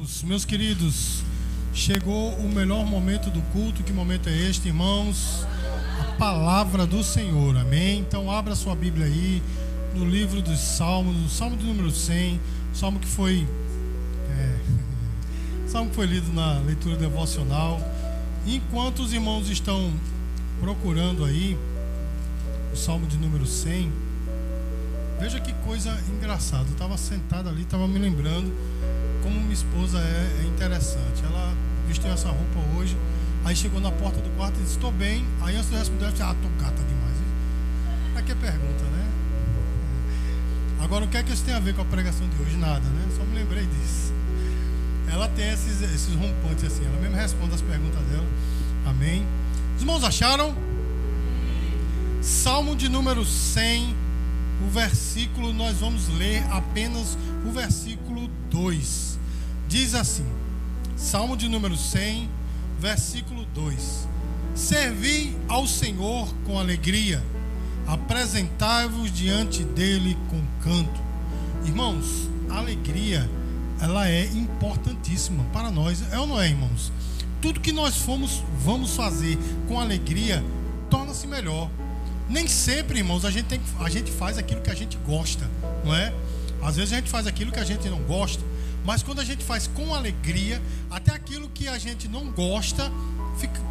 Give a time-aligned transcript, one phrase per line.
[0.00, 1.22] Amados, meus queridos,
[1.74, 3.82] chegou o melhor momento do culto.
[3.82, 5.46] Que momento é este, irmãos?
[6.00, 7.98] A palavra do Senhor, amém?
[7.98, 9.42] Então, abra sua Bíblia aí
[9.94, 12.40] no livro dos Salmos, no Salmo de número 100,
[12.72, 13.46] salmo que foi.
[14.38, 14.58] É,
[15.68, 17.78] salmo que foi lido na leitura devocional.
[18.46, 19.92] Enquanto os irmãos estão
[20.60, 21.58] procurando aí
[22.72, 23.92] o salmo de número 100,
[25.20, 26.64] veja que coisa engraçada.
[26.68, 28.50] Eu estava sentado ali, estava me lembrando
[29.22, 31.24] como minha esposa é, é, interessante.
[31.24, 31.54] Ela
[31.86, 32.96] vestiu essa roupa hoje,
[33.44, 35.24] aí chegou na porta do quarto e disse: Estou bem.
[35.42, 37.16] Aí antes de responder, ela disse: Ah, tô gata demais.
[38.12, 39.06] Para que pergunta, né?
[40.82, 42.56] Agora, o que é que isso tem a ver com a pregação de hoje?
[42.56, 43.08] Nada, né?
[43.16, 44.12] Só me lembrei disso.
[45.12, 48.26] Ela tem esses, esses rompantes assim, ela mesmo responde as perguntas dela.
[48.86, 49.26] Amém.
[49.76, 50.54] Os irmãos acharam?
[52.22, 53.94] Salmo de número 100,
[54.66, 59.10] o versículo, nós vamos ler apenas o versículo 2
[59.70, 60.26] diz assim:
[60.96, 62.28] Salmo de número 100,
[62.80, 64.08] versículo 2:
[64.52, 67.22] Servi ao Senhor com alegria,
[67.86, 71.00] apresentai-vos diante dele com canto.
[71.64, 73.30] Irmãos, a alegria,
[73.80, 76.92] ela é importantíssima para nós, é ou não é, irmãos?
[77.40, 80.44] Tudo que nós fomos, vamos fazer com alegria
[80.90, 81.70] torna-se melhor.
[82.30, 85.50] Nem sempre, irmãos, a gente, tem, a gente faz aquilo que a gente gosta,
[85.84, 86.14] não é?
[86.62, 88.42] Às vezes a gente faz aquilo que a gente não gosta.
[88.84, 92.90] Mas quando a gente faz com alegria, até aquilo que a gente não gosta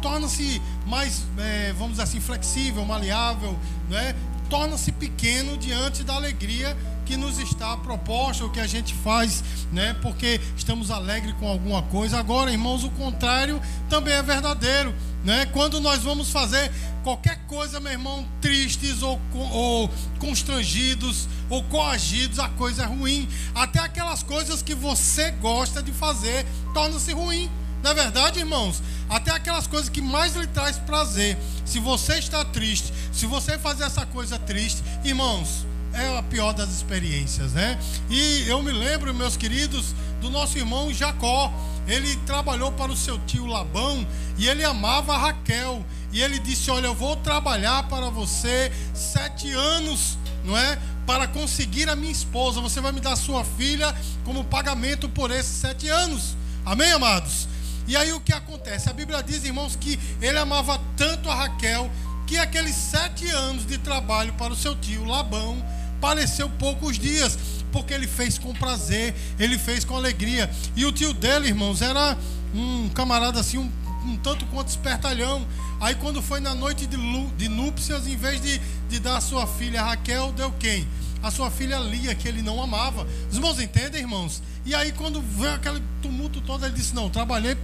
[0.00, 3.56] torna-se mais, é, vamos dizer assim, flexível, maleável,
[3.88, 4.14] né?
[4.48, 6.76] torna-se pequeno diante da alegria
[7.10, 9.96] que nos está proposta, o que a gente faz, né?
[10.00, 12.16] Porque estamos alegres com alguma coisa.
[12.20, 14.94] Agora, irmãos, o contrário também é verdadeiro,
[15.24, 15.44] né?
[15.46, 16.70] Quando nós vamos fazer
[17.02, 23.28] qualquer coisa, meu irmão, tristes ou, ou constrangidos ou coagidos, a coisa é ruim.
[23.56, 27.50] Até aquelas coisas que você gosta de fazer torna-se ruim.
[27.82, 28.80] Não é verdade, irmãos?
[29.08, 31.36] Até aquelas coisas que mais lhe traz prazer.
[31.64, 36.70] Se você está triste, se você fazer essa coisa triste, irmãos, é a pior das
[36.70, 37.78] experiências, né?
[38.08, 41.52] E eu me lembro, meus queridos, do nosso irmão Jacó.
[41.86, 44.06] Ele trabalhou para o seu tio Labão
[44.38, 45.84] e ele amava Raquel.
[46.12, 50.78] E ele disse: Olha, eu vou trabalhar para você sete anos, não é?
[51.06, 52.60] Para conseguir a minha esposa.
[52.60, 56.36] Você vai me dar sua filha como pagamento por esses sete anos.
[56.64, 57.48] Amém, amados?
[57.88, 58.88] E aí o que acontece?
[58.88, 61.90] A Bíblia diz, irmãos, que ele amava tanto a Raquel
[62.26, 65.60] que aqueles sete anos de trabalho para o seu tio Labão
[66.00, 67.38] pareceu poucos dias,
[67.70, 70.50] porque ele fez com prazer, ele fez com alegria.
[70.74, 72.16] E o tio dele, irmãos, era
[72.54, 73.70] um camarada assim, um,
[74.04, 75.46] um tanto quanto espertalhão.
[75.80, 76.96] Aí quando foi na noite de,
[77.36, 80.86] de núpcias, em vez de, de dar a sua filha Raquel, deu quem?
[81.22, 83.06] A sua filha Lia, que ele não amava.
[83.28, 84.42] Os irmãos entendem, irmãos?
[84.64, 87.56] E aí quando veio aquele tumulto todo, ele disse, não, trabalhei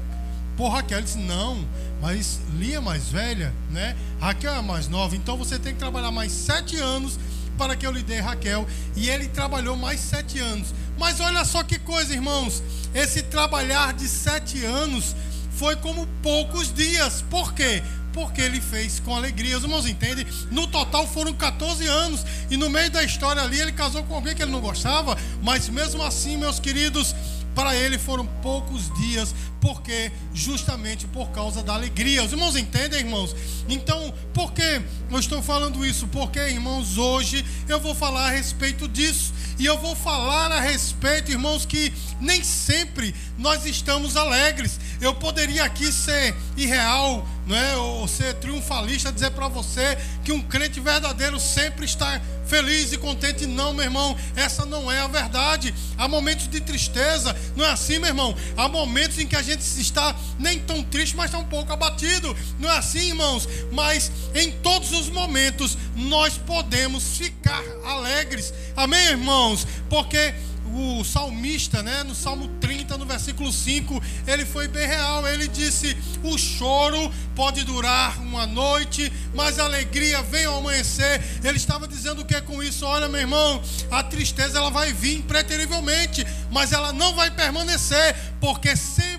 [0.56, 0.98] por Raquel.
[0.98, 1.64] Ele disse, não,
[2.00, 3.96] mas Lia é mais velha, né?
[4.20, 7.18] Raquel é mais nova, então você tem que trabalhar mais sete anos
[7.56, 8.66] para que eu lhe dê Raquel.
[8.94, 10.74] E ele trabalhou mais sete anos.
[10.98, 12.62] Mas olha só que coisa, irmãos.
[12.94, 15.14] Esse trabalhar de sete anos
[15.52, 17.22] foi como poucos dias.
[17.28, 17.82] Por quê?
[18.12, 19.58] Porque ele fez com alegria.
[19.58, 20.26] Os irmãos entendem?
[20.50, 22.24] No total foram 14 anos.
[22.50, 25.16] E no meio da história ali, ele casou com alguém que ele não gostava.
[25.42, 27.14] Mas mesmo assim, meus queridos,
[27.56, 32.22] para ele foram poucos dias, porque justamente por causa da alegria.
[32.22, 33.34] Os irmãos entendem, irmãos?
[33.66, 36.06] Então, por que eu estou falando isso?
[36.08, 39.32] Porque, irmãos, hoje eu vou falar a respeito disso.
[39.58, 41.90] E eu vou falar a respeito, irmãos, que
[42.20, 44.78] nem sempre nós estamos alegres.
[45.00, 47.76] Eu poderia aqui ser irreal, não é?
[47.76, 53.46] ou ser triunfalista, dizer para você que um crente verdadeiro sempre está feliz e contente.
[53.46, 55.74] Não, meu irmão, essa não é a verdade.
[55.98, 58.34] Há momentos de tristeza, não é assim, meu irmão?
[58.56, 62.34] Há momentos em que a gente está nem tão triste, mas está um pouco abatido.
[62.58, 63.48] Não é assim, irmãos?
[63.72, 68.52] Mas em todos os momentos nós podemos ficar alegres.
[68.76, 69.66] Amém, irmãos?
[69.88, 70.34] Porque
[70.76, 75.26] o salmista, né, no Salmo 30, no versículo 5, ele foi bem real.
[75.26, 81.22] Ele disse: O choro pode durar uma noite, mas a alegria vem ao amanhecer.
[81.42, 82.84] Ele estava dizendo o que é com isso?
[82.84, 88.76] Olha, meu irmão, a tristeza ela vai vir preterivelmente, mas ela não vai permanecer, porque
[88.76, 89.15] sempre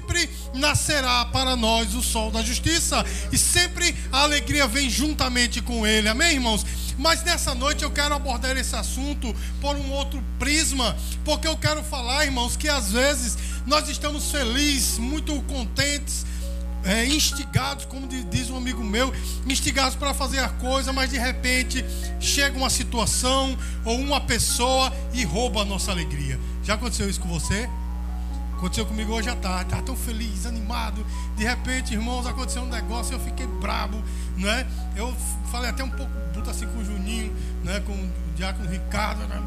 [0.54, 6.08] nascerá para nós o sol da justiça, e sempre a alegria vem juntamente com ele.
[6.08, 6.66] Amém, irmãos?
[6.98, 11.84] Mas nessa noite eu quero abordar esse assunto por um outro prisma, porque eu quero
[11.84, 16.26] falar, irmãos, que às vezes nós estamos felizes, muito contentes,
[16.84, 19.14] é, instigados, como diz um amigo meu,
[19.46, 21.84] instigados para fazer a coisa, mas de repente
[22.20, 26.40] chega uma situação ou uma pessoa e rouba a nossa alegria.
[26.64, 27.70] Já aconteceu isso com você?
[28.58, 31.06] Aconteceu comigo hoje à tarde, estava tão feliz, animado.
[31.36, 34.04] De repente, irmãos, aconteceu um negócio, eu fiquei brabo,
[34.36, 34.66] né?
[34.96, 35.16] Eu
[35.52, 37.32] falei até um pouco bruto assim com o Juninho,
[37.64, 37.80] né?
[37.82, 39.40] Com o Diácono Ricardo, né?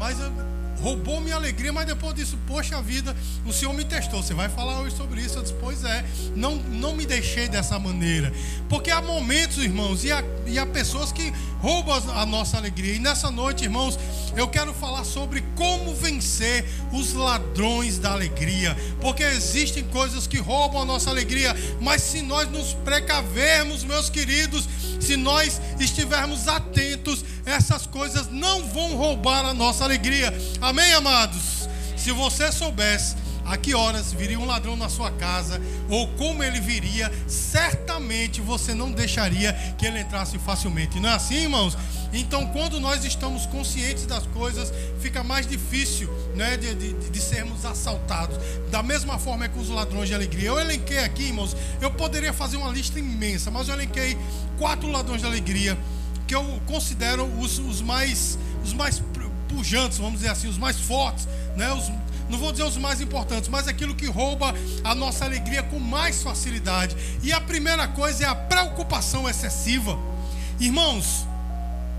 [0.00, 0.32] mas eu,
[0.80, 4.22] roubou minha alegria, mas depois disso, poxa vida, o Senhor me testou.
[4.22, 5.38] Você vai falar hoje sobre isso?
[5.38, 8.32] Eu disse, pois é, não, não me deixei dessa maneira.
[8.68, 12.94] Porque há momentos, irmãos, e há, e há pessoas que roubam a nossa alegria.
[12.94, 13.98] E nessa noite, irmãos,
[14.36, 18.76] eu quero falar sobre como vencer os ladrões da alegria.
[19.00, 24.68] Porque existem coisas que roubam a nossa alegria, mas se nós nos precavermos, meus queridos,
[25.00, 30.34] se nós estivermos atentos, essas coisas não vão roubar a nossa alegria.
[30.66, 31.68] Amém, amados?
[31.96, 33.14] Se você soubesse
[33.44, 38.74] a que horas viria um ladrão na sua casa, ou como ele viria, certamente você
[38.74, 40.98] não deixaria que ele entrasse facilmente.
[40.98, 41.78] Não é assim, irmãos?
[42.12, 47.64] Então, quando nós estamos conscientes das coisas, fica mais difícil né, de, de, de sermos
[47.64, 48.36] assaltados.
[48.68, 50.48] Da mesma forma é com os ladrões de alegria.
[50.48, 54.18] Eu elenquei aqui, irmãos, eu poderia fazer uma lista imensa, mas eu elenquei
[54.58, 55.78] quatro ladrões de alegria
[56.26, 58.36] que eu considero os, os mais
[58.66, 59.00] os mais
[59.48, 61.26] pujantes, vamos dizer assim, os mais fortes,
[61.56, 61.72] né?
[61.72, 61.90] Os,
[62.28, 64.52] não vou dizer os mais importantes, mas aquilo que rouba
[64.82, 66.96] a nossa alegria com mais facilidade.
[67.22, 69.96] E a primeira coisa é a preocupação excessiva.
[70.58, 71.26] Irmãos,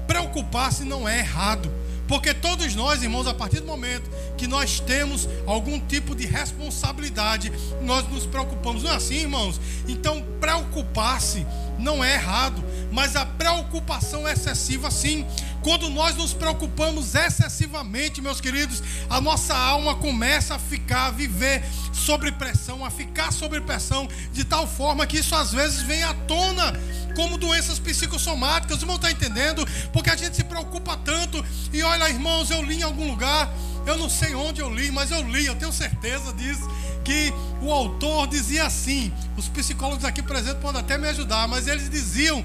[0.06, 1.72] preocupar-se não é errado.
[2.08, 7.52] Porque todos nós, irmãos, a partir do momento que nós temos algum tipo de responsabilidade,
[7.82, 8.84] nós nos preocupamos.
[8.84, 9.60] Não é assim, irmãos?
[9.88, 11.46] Então, preocupar-se
[11.78, 15.26] não é errado, mas a preocupação excessiva, sim.
[15.62, 21.64] Quando nós nos preocupamos excessivamente, meus queridos, a nossa alma começa a ficar, a viver
[21.94, 26.14] sob pressão, a ficar sob pressão, de tal forma que isso às vezes vem à
[26.14, 26.74] tona
[27.16, 28.80] como doenças psicossomáticas.
[28.80, 29.68] Irmão está entendendo?
[29.92, 31.44] Porque a gente se preocupa tanto.
[31.74, 33.52] E olha, irmãos, eu li em algum lugar,
[33.86, 36.68] eu não sei onde eu li, mas eu li, eu tenho certeza disso
[37.08, 39.14] que o autor dizia assim.
[39.38, 42.44] Os psicólogos aqui presentes podem até me ajudar, mas eles diziam,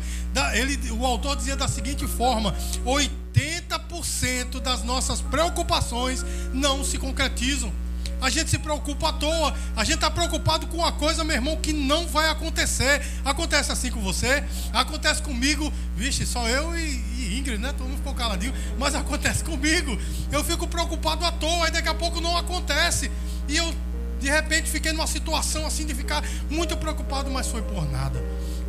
[0.55, 2.55] ele, o autor dizia da seguinte forma:
[2.87, 6.25] 80% das nossas preocupações
[6.55, 7.73] não se concretizam.
[8.21, 9.53] A gente se preocupa à toa.
[9.75, 13.03] A gente está preocupado com uma coisa, meu irmão, que não vai acontecer.
[13.25, 15.73] Acontece assim com você, acontece comigo.
[15.97, 17.75] Vixe, só eu e, e Ingrid, né?
[17.77, 18.55] Todo mundo ficou caladinho.
[18.79, 19.99] Mas acontece comigo.
[20.31, 23.11] Eu fico preocupado à toa, e daqui a pouco não acontece.
[23.49, 23.75] E eu
[24.23, 28.23] de repente fiquei numa situação assim de ficar muito preocupado, mas foi por nada.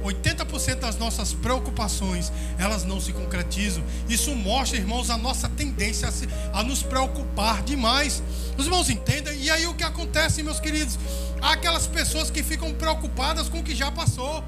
[0.03, 3.83] 80% das nossas preocupações, elas não se concretizam.
[4.09, 8.21] Isso mostra, irmãos, a nossa tendência a, se, a nos preocupar demais.
[8.57, 9.39] Os irmãos entendem?
[9.41, 10.99] E aí o que acontece, meus queridos?
[11.41, 14.43] Há aquelas pessoas que ficam preocupadas com o que já passou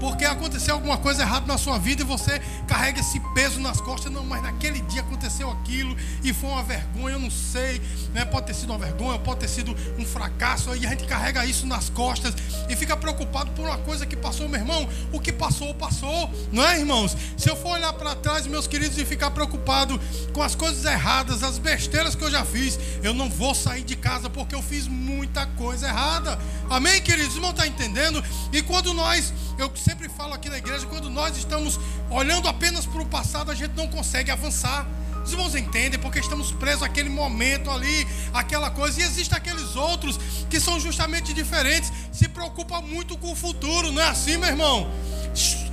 [0.00, 4.12] porque aconteceu alguma coisa errada na sua vida e você carrega esse peso nas costas.
[4.12, 7.80] Não, mas naquele dia aconteceu aquilo e foi uma vergonha, eu não sei.
[8.12, 8.24] Né?
[8.24, 10.74] Pode ter sido uma vergonha, pode ter sido um fracasso.
[10.76, 12.34] E a gente carrega isso nas costas
[12.68, 14.88] e fica preocupado por uma coisa que passou, meu irmão.
[15.12, 17.16] O que passou, passou, não é, irmãos?
[17.36, 20.00] Se eu for olhar para trás, meus queridos, e ficar preocupado
[20.32, 23.96] com as coisas erradas, as besteiras que eu já fiz, eu não vou sair de
[23.96, 26.38] casa porque eu fiz muita coisa errada.
[26.70, 27.36] Amém, queridos?
[27.36, 28.22] Não está entendendo?
[28.52, 31.80] E quando nós, eu sempre falo aqui na igreja, quando nós estamos
[32.10, 34.86] olhando apenas para o passado, a gente não consegue avançar.
[35.24, 39.00] Os irmãos entendem porque estamos presos àquele momento ali, aquela coisa.
[39.00, 40.20] E existem aqueles outros
[40.50, 44.90] que são justamente diferentes, se preocupam muito com o futuro, não é assim, meu irmão?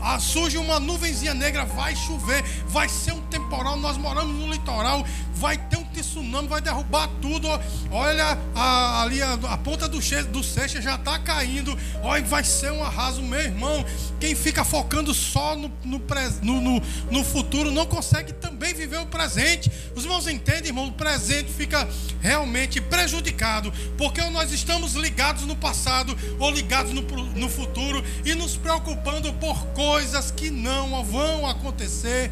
[0.07, 3.75] Ah, surge uma nuvenzinha negra, vai chover, vai ser um temporal.
[3.75, 7.47] Nós moramos no litoral, vai ter um tsunami, vai derrubar tudo.
[7.89, 9.97] Olha a, ali a, a, ponta do,
[10.31, 11.75] do Seixa já está caindo.
[12.03, 13.83] Olha, vai ser um arraso, meu irmão.
[14.19, 15.99] Quem fica focando só no, no,
[16.43, 19.71] no, no, no futuro não consegue também viver o presente.
[19.95, 20.89] Os irmãos entendem, irmão?
[20.89, 21.89] O presente fica
[22.21, 28.55] realmente prejudicado porque nós estamos ligados no passado ou ligados no, no futuro e nos
[28.55, 32.29] preocupando por coisas coisas que não vão acontecer.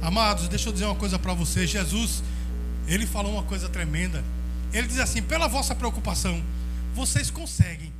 [0.00, 1.68] Amados, deixa eu dizer uma coisa para vocês.
[1.68, 2.22] Jesus,
[2.88, 4.24] ele falou uma coisa tremenda.
[4.72, 6.42] Ele diz assim: pela vossa preocupação,
[6.94, 7.92] vocês conseguem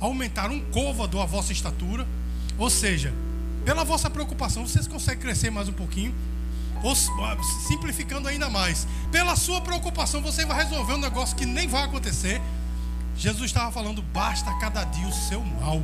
[0.00, 2.04] aumentar um côvado a vossa estatura.
[2.58, 3.14] Ou seja,
[3.64, 6.12] pela vossa preocupação, vocês conseguem crescer mais um pouquinho.
[6.82, 6.96] Ou,
[7.68, 12.42] simplificando ainda mais, pela sua preocupação, você vai resolver um negócio que nem vai acontecer.
[13.16, 15.80] Jesus estava falando: basta cada dia o seu mal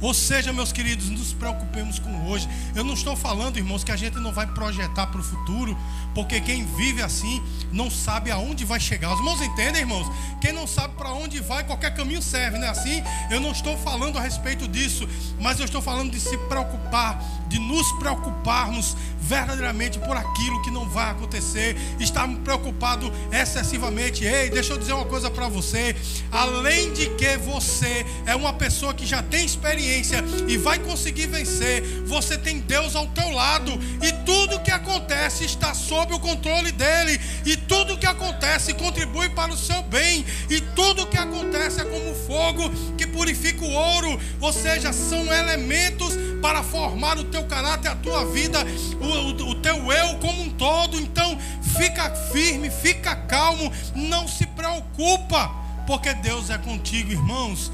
[0.00, 2.48] Ou seja, meus queridos, nos preocupemos com hoje.
[2.74, 5.76] Eu não estou falando, irmãos, que a gente não vai projetar para o futuro,
[6.14, 9.12] porque quem vive assim não sabe aonde vai chegar.
[9.12, 10.10] Os irmãos entendem, irmãos?
[10.40, 13.02] Quem não sabe para onde vai, qualquer caminho serve, não é assim?
[13.30, 15.08] Eu não estou falando a respeito disso,
[15.40, 20.88] mas eu estou falando de se preocupar, de nos preocuparmos verdadeiramente por aquilo que não
[20.88, 24.24] vai acontecer, estar preocupado excessivamente.
[24.24, 25.94] Ei, deixa eu dizer uma coisa para você:
[26.30, 31.26] além de que você é uma pessoa que já tem experiência, experiência e vai conseguir
[31.26, 31.82] vencer.
[32.06, 37.20] Você tem Deus ao teu lado e tudo que acontece está sob o controle dele.
[37.44, 40.24] E tudo que acontece contribui para o seu bem.
[40.50, 46.14] E tudo que acontece é como fogo que purifica o ouro, ou seja, são elementos
[46.40, 48.58] para formar o teu caráter, a tua vida,
[49.00, 51.00] o, o, o teu eu como um todo.
[51.00, 51.38] Então,
[51.76, 55.48] fica firme, fica calmo, não se preocupa,
[55.86, 57.70] porque Deus é contigo, irmãos.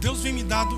[0.00, 0.74] Deus vem me dado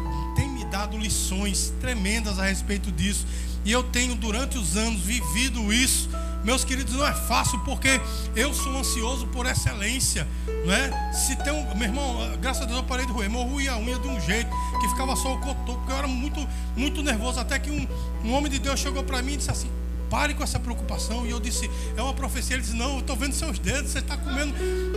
[0.74, 3.24] dado lições tremendas a respeito disso.
[3.64, 6.10] E eu tenho, durante os anos, vivido isso.
[6.42, 8.00] Meus queridos, não é fácil porque
[8.34, 10.28] eu sou ansioso por excelência,
[10.66, 11.12] não é?
[11.12, 13.78] Se tem um, meu irmão, graças a Deus eu parei de mas eu ruía a
[13.78, 16.46] unha de um jeito que ficava só o cotoco, porque eu era muito,
[16.76, 17.40] muito nervoso.
[17.40, 17.88] Até que um,
[18.22, 19.70] um homem de Deus chegou para mim e disse assim:
[20.10, 21.26] pare com essa preocupação.
[21.26, 22.56] E eu disse, é uma profecia.
[22.56, 24.54] Ele disse, não, eu estou vendo seus dedos, você está comendo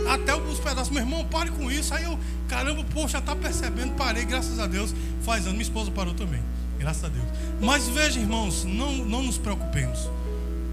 [0.08, 0.90] até os pedaços.
[0.90, 1.92] Meu irmão, pare com isso.
[1.94, 4.94] Aí eu, caramba, poxa, está percebendo, parei, graças a Deus.
[5.22, 6.42] Faz ano, minha esposa parou também,
[6.78, 7.26] graças a Deus.
[7.60, 10.08] Mas veja, irmãos, não, não nos preocupemos.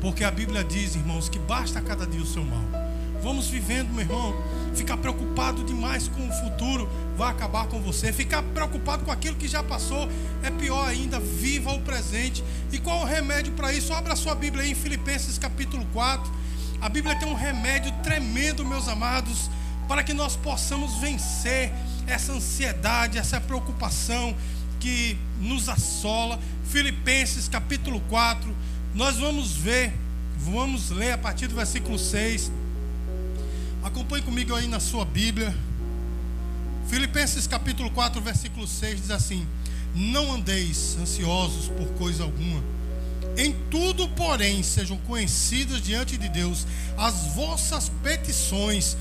[0.02, 2.85] Porque a Bíblia diz, irmãos, que basta cada dia o seu mal.
[3.26, 4.36] Vamos vivendo, meu irmão.
[4.76, 8.14] Ficar preocupado demais com o futuro vai acabar com você.
[8.14, 10.08] Ficar preocupado com aquilo que já passou
[10.44, 11.20] é pior ainda.
[11.20, 12.44] Viva o presente.
[12.72, 13.92] E qual o remédio para isso?
[13.92, 16.32] Abra a sua Bíblia aí em Filipenses capítulo 4.
[16.80, 19.50] A Bíblia tem um remédio tremendo, meus amados,
[19.88, 21.74] para que nós possamos vencer
[22.06, 24.36] essa ansiedade, essa preocupação
[24.80, 26.40] que nos assola.
[26.66, 28.56] Filipenses capítulo 4.
[28.94, 29.96] Nós vamos ver,
[30.38, 32.52] vamos ler a partir do versículo 6.
[33.86, 35.56] Acompanhe comigo aí na sua Bíblia.
[36.88, 39.48] Filipenses capítulo 4, versículo 6 diz assim:
[39.94, 42.64] Não andeis ansiosos por coisa alguma.
[43.38, 46.66] Em tudo, porém, sejam conhecidas diante de Deus
[46.98, 48.98] as vossas petições,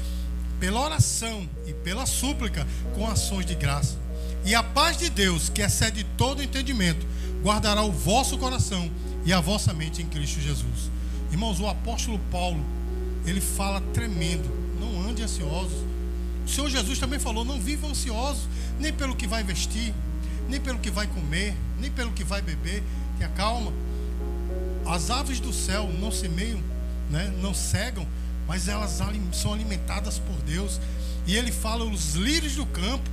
[0.61, 3.97] pela oração e pela súplica, com ações de graça.
[4.45, 7.07] E a paz de Deus, que excede todo entendimento,
[7.43, 8.91] guardará o vosso coração
[9.25, 10.91] e a vossa mente em Cristo Jesus.
[11.33, 12.63] Irmãos, o apóstolo Paulo,
[13.25, 15.95] ele fala tremendo: não ande ansiosos
[16.45, 18.49] o Senhor Jesus também falou: não viva ansioso,
[18.79, 19.95] nem pelo que vai vestir,
[20.49, 22.83] nem pelo que vai comer, nem pelo que vai beber.
[23.19, 23.73] Tenha calma.
[24.87, 26.63] As aves do céu não semeiam,
[27.11, 27.33] né?
[27.41, 28.07] não cegam,
[28.47, 29.01] mas elas
[29.33, 30.79] são alimentadas por Deus.
[31.27, 33.09] E ele fala: os lírios do campo,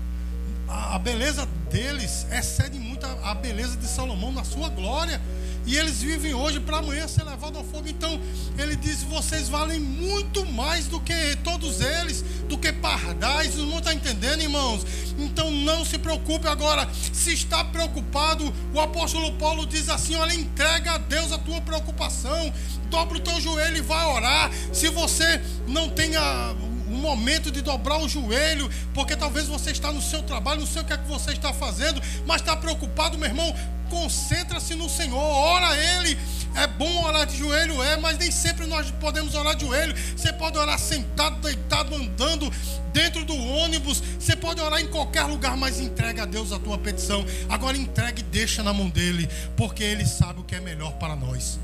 [0.67, 5.21] a, beleza deles excede muito a beleza de Salomão na sua glória.
[5.65, 7.87] E eles vivem hoje para amanhã ser levado ao fogo.
[7.87, 8.19] Então,
[8.57, 13.55] ele diz: vocês valem muito mais do que todos eles, do que pardais.
[13.55, 14.85] Não está entendendo, irmãos?
[15.17, 16.89] Então, não se preocupe agora.
[17.13, 22.51] Se está preocupado, o apóstolo Paulo diz assim: olha, entrega a Deus a tua preocupação.
[22.89, 24.51] Dobra o teu joelho e vai orar.
[24.73, 26.53] Se você não tenha
[26.89, 30.81] um momento de dobrar o joelho, porque talvez você está no seu trabalho, não sei
[30.81, 33.55] o que é que você está fazendo, mas está preocupado, meu irmão,
[33.91, 36.17] concentra-se no Senhor, ora a Ele.
[36.55, 39.95] É bom orar de joelho, é, mas nem sempre nós podemos orar de joelho.
[40.15, 42.51] Você pode orar sentado, deitado, andando,
[42.93, 44.01] dentro do ônibus.
[44.19, 47.25] Você pode orar em qualquer lugar, mas entrega a Deus a tua petição.
[47.49, 51.15] Agora entregue e deixa na mão dele, porque Ele sabe o que é melhor para
[51.15, 51.59] nós.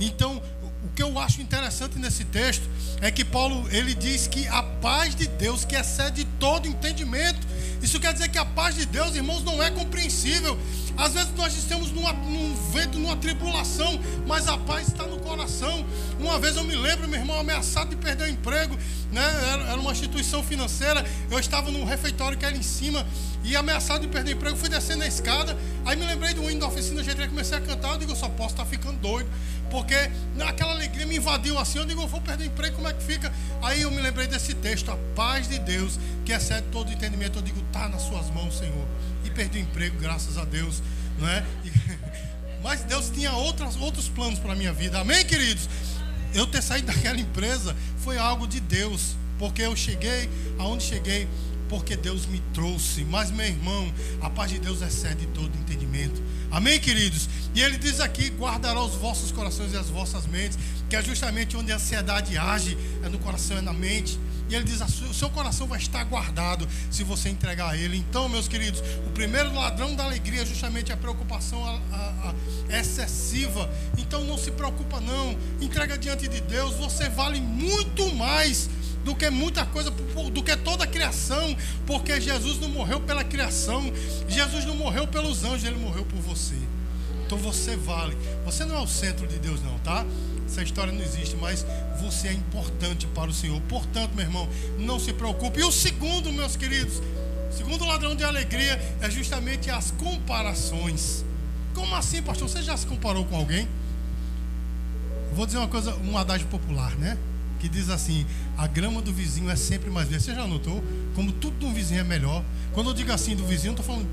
[0.00, 0.42] Então,
[0.84, 2.68] o que eu acho interessante nesse texto
[3.00, 7.53] é que Paulo ele diz que a paz de Deus que excede todo entendimento.
[7.84, 10.58] Isso quer dizer que a paz de Deus, irmãos, não é compreensível.
[10.96, 15.84] Às vezes nós estamos numa, num vento, numa tribulação, mas a paz está no coração.
[16.18, 18.74] Uma vez eu me lembro, meu irmão, ameaçado de perder o emprego,
[19.12, 19.22] né?
[19.52, 21.04] Era, uma instituição financeira.
[21.30, 23.06] Eu estava num refeitório que era em cima
[23.44, 24.56] e ameaçado de perder o emprego.
[24.56, 25.54] Fui descendo a escada.
[25.84, 27.92] Aí me lembrei do hino da oficina GT, comecei a cantar.
[27.92, 29.28] Eu digo, eu só posso estar ficando doido
[29.74, 29.96] porque
[30.46, 31.78] aquela alegria me invadiu assim.
[31.78, 33.32] Eu digo, eu vou perder o emprego, como é que fica?
[33.60, 37.38] Aí eu me lembrei desse texto, a paz de Deus, que excede todo entendimento.
[37.38, 38.86] Eu digo, está nas suas mãos, Senhor.
[39.24, 40.82] E perdi o emprego, graças a Deus,
[41.18, 41.44] não é?
[42.62, 44.98] Mas Deus tinha outras, outros planos para a minha vida.
[44.98, 45.68] Amém, queridos?
[46.34, 50.28] Eu ter saído daquela empresa foi algo de Deus, porque eu cheguei
[50.58, 51.28] aonde cheguei
[51.68, 53.04] porque Deus me trouxe.
[53.04, 56.22] Mas, meu irmão, a paz de Deus excede todo entendimento.
[56.50, 57.28] Amém, queridos?
[57.54, 61.56] E ele diz aqui: guardará os vossos corações e as vossas mentes, que é justamente
[61.56, 64.18] onde a ansiedade age, é no coração e na mente.
[64.48, 67.96] E ele diz: o seu coração vai estar guardado se você entregar a ele.
[67.96, 72.34] Então, meus queridos, o primeiro ladrão da alegria é justamente a preocupação a, a,
[72.70, 73.70] a excessiva.
[73.96, 75.36] Então, não se preocupa, não.
[75.60, 76.74] Entrega diante de Deus.
[76.74, 78.68] Você vale muito mais
[79.04, 81.54] do que muita coisa, do que toda a criação,
[81.86, 83.92] porque Jesus não morreu pela criação,
[84.26, 86.54] Jesus não morreu pelos anjos, ele morreu por você.
[87.26, 88.16] Então você vale.
[88.44, 90.04] Você não é o centro de Deus, não, tá?
[90.46, 91.64] Essa história não existe, mas
[92.00, 93.60] você é importante para o Senhor.
[93.62, 94.48] Portanto, meu irmão,
[94.78, 95.60] não se preocupe.
[95.60, 97.00] E o segundo, meus queridos,
[97.50, 101.24] segundo ladrão de alegria é justamente as comparações.
[101.74, 102.48] Como assim, pastor?
[102.48, 103.68] Você já se comparou com alguém?
[105.34, 107.18] Vou dizer uma coisa, um adágio popular, né?
[107.58, 108.24] Que diz assim:
[108.56, 110.24] a grama do vizinho é sempre mais verde.
[110.24, 110.82] Você já notou
[111.14, 112.44] como tudo do vizinho é melhor?
[112.72, 114.08] Quando eu digo assim do vizinho, não estou falando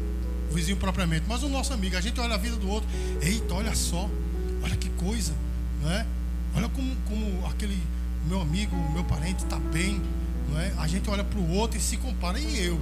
[0.49, 1.95] o vizinho propriamente, mas o nosso amigo.
[1.95, 2.89] A gente olha a vida do outro.
[3.21, 4.09] Eita, olha só,
[4.63, 5.33] olha que coisa,
[5.81, 6.05] não é?
[6.55, 7.81] Olha como, como aquele
[8.27, 10.01] meu amigo, meu parente está bem,
[10.49, 10.73] não é?
[10.77, 12.39] A gente olha para o outro e se compara.
[12.39, 12.79] E eu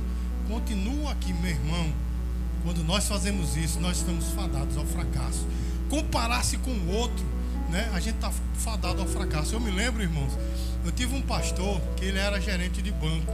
[0.48, 1.94] continuo aqui, meu irmão.
[2.64, 5.48] Quando nós fazemos isso, nós estamos fadados ao fracasso.
[5.90, 7.26] Comparar-se com o outro,
[7.70, 7.90] né?
[7.94, 9.56] A gente está fadado ao fracasso.
[9.56, 10.34] Eu me lembro, irmãos,
[10.84, 13.34] eu tive um pastor que ele era gerente de banco.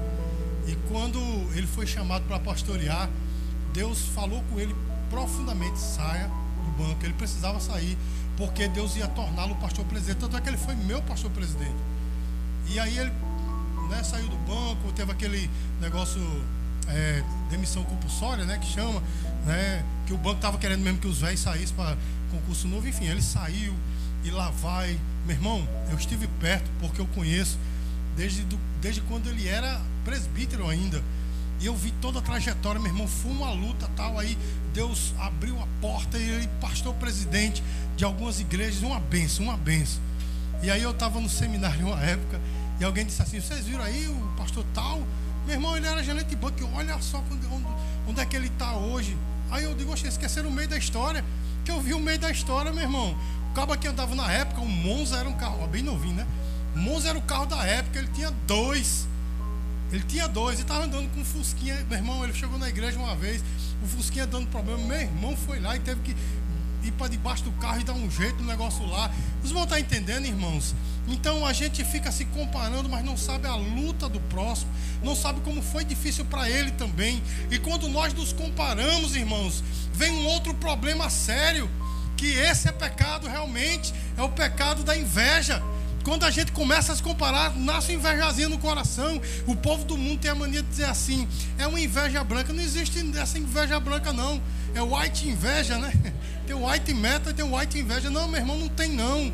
[0.67, 1.19] E quando
[1.55, 3.09] ele foi chamado para pastorear,
[3.73, 4.75] Deus falou com ele
[5.09, 7.03] profundamente: saia do banco.
[7.03, 7.97] Ele precisava sair,
[8.37, 10.19] porque Deus ia torná-lo pastor presidente.
[10.19, 11.75] Tanto é que ele foi meu pastor presidente.
[12.67, 13.11] E aí ele
[13.89, 15.49] né, saiu do banco, teve aquele
[15.79, 16.21] negócio,
[16.87, 19.01] é, demissão compulsória, né, que chama,
[19.45, 21.97] né, que o banco estava querendo mesmo que os velhos saíssem para
[22.31, 22.87] concurso novo.
[22.87, 23.73] Enfim, ele saiu
[24.23, 24.99] e lá vai.
[25.25, 27.57] Meu irmão, eu estive perto porque eu conheço
[28.15, 31.01] desde, do, desde quando ele era presbítero ainda.
[31.59, 34.19] E eu vi toda a trajetória, meu irmão, foi uma luta tal.
[34.19, 34.37] Aí
[34.73, 37.63] Deus abriu a porta e ele pastor presidente
[37.95, 40.01] de algumas igrejas, uma benção, uma benção.
[40.61, 42.39] E aí eu estava no seminário uma época
[42.79, 45.01] e alguém disse assim: Vocês viram aí o pastor tal?
[45.45, 47.47] Meu irmão, ele era gerente de banco, olha só onde,
[48.07, 49.15] onde é que ele está hoje.
[49.51, 51.23] Aí eu digo, oxe, esqueceram o meio da história.
[51.63, 53.15] Que eu vi o meio da história, meu irmão.
[53.51, 56.27] O cabo que andava na época, o Monza era um carro, ó, bem novinho, né?
[56.75, 59.07] O Monza era o carro da época, ele tinha dois.
[59.95, 61.73] Ele tinha dois e estava andando com um Fusquinha.
[61.89, 63.41] Meu irmão, ele chegou na igreja uma vez,
[63.81, 64.77] o Fusquinha dando problema.
[64.79, 66.15] Meu irmão foi lá e teve que
[66.83, 69.09] ir para debaixo do carro e dar um jeito no negócio lá.
[69.39, 70.75] Vocês vão estar entendendo, irmãos?
[71.07, 74.69] Então a gente fica se comparando, mas não sabe a luta do próximo,
[75.01, 77.23] não sabe como foi difícil para ele também.
[77.49, 81.69] E quando nós nos comparamos, irmãos, vem um outro problema sério,
[82.17, 85.63] que esse é pecado realmente, é o pecado da inveja.
[86.05, 89.19] Quando a gente começa a se comparar, nasce uma invejazinha no coração.
[89.47, 92.53] O povo do mundo tem a mania de dizer assim: é uma inveja branca.
[92.53, 94.39] Não existe essa inveja branca, não.
[94.75, 95.91] É white inveja, né?
[96.45, 98.11] Tem white meta tem white inveja.
[98.11, 99.33] Não, meu irmão, não tem não.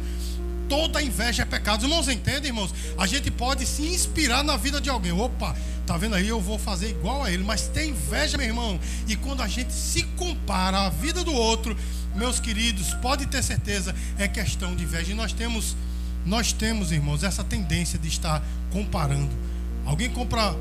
[0.69, 1.79] Toda inveja é pecado.
[1.79, 2.73] Os irmãos entendem, irmãos?
[2.97, 5.11] A gente pode se inspirar na vida de alguém.
[5.11, 5.53] Opa,
[5.85, 6.29] tá vendo aí?
[6.29, 7.43] Eu vou fazer igual a ele.
[7.43, 8.79] Mas tem inveja, meu irmão.
[9.09, 11.75] E quando a gente se compara à vida do outro,
[12.15, 15.11] meus queridos, pode ter certeza, é questão de inveja.
[15.11, 15.75] E nós temos
[16.25, 19.31] nós temos, irmãos, essa tendência de estar comparando.
[19.85, 20.55] Alguém compra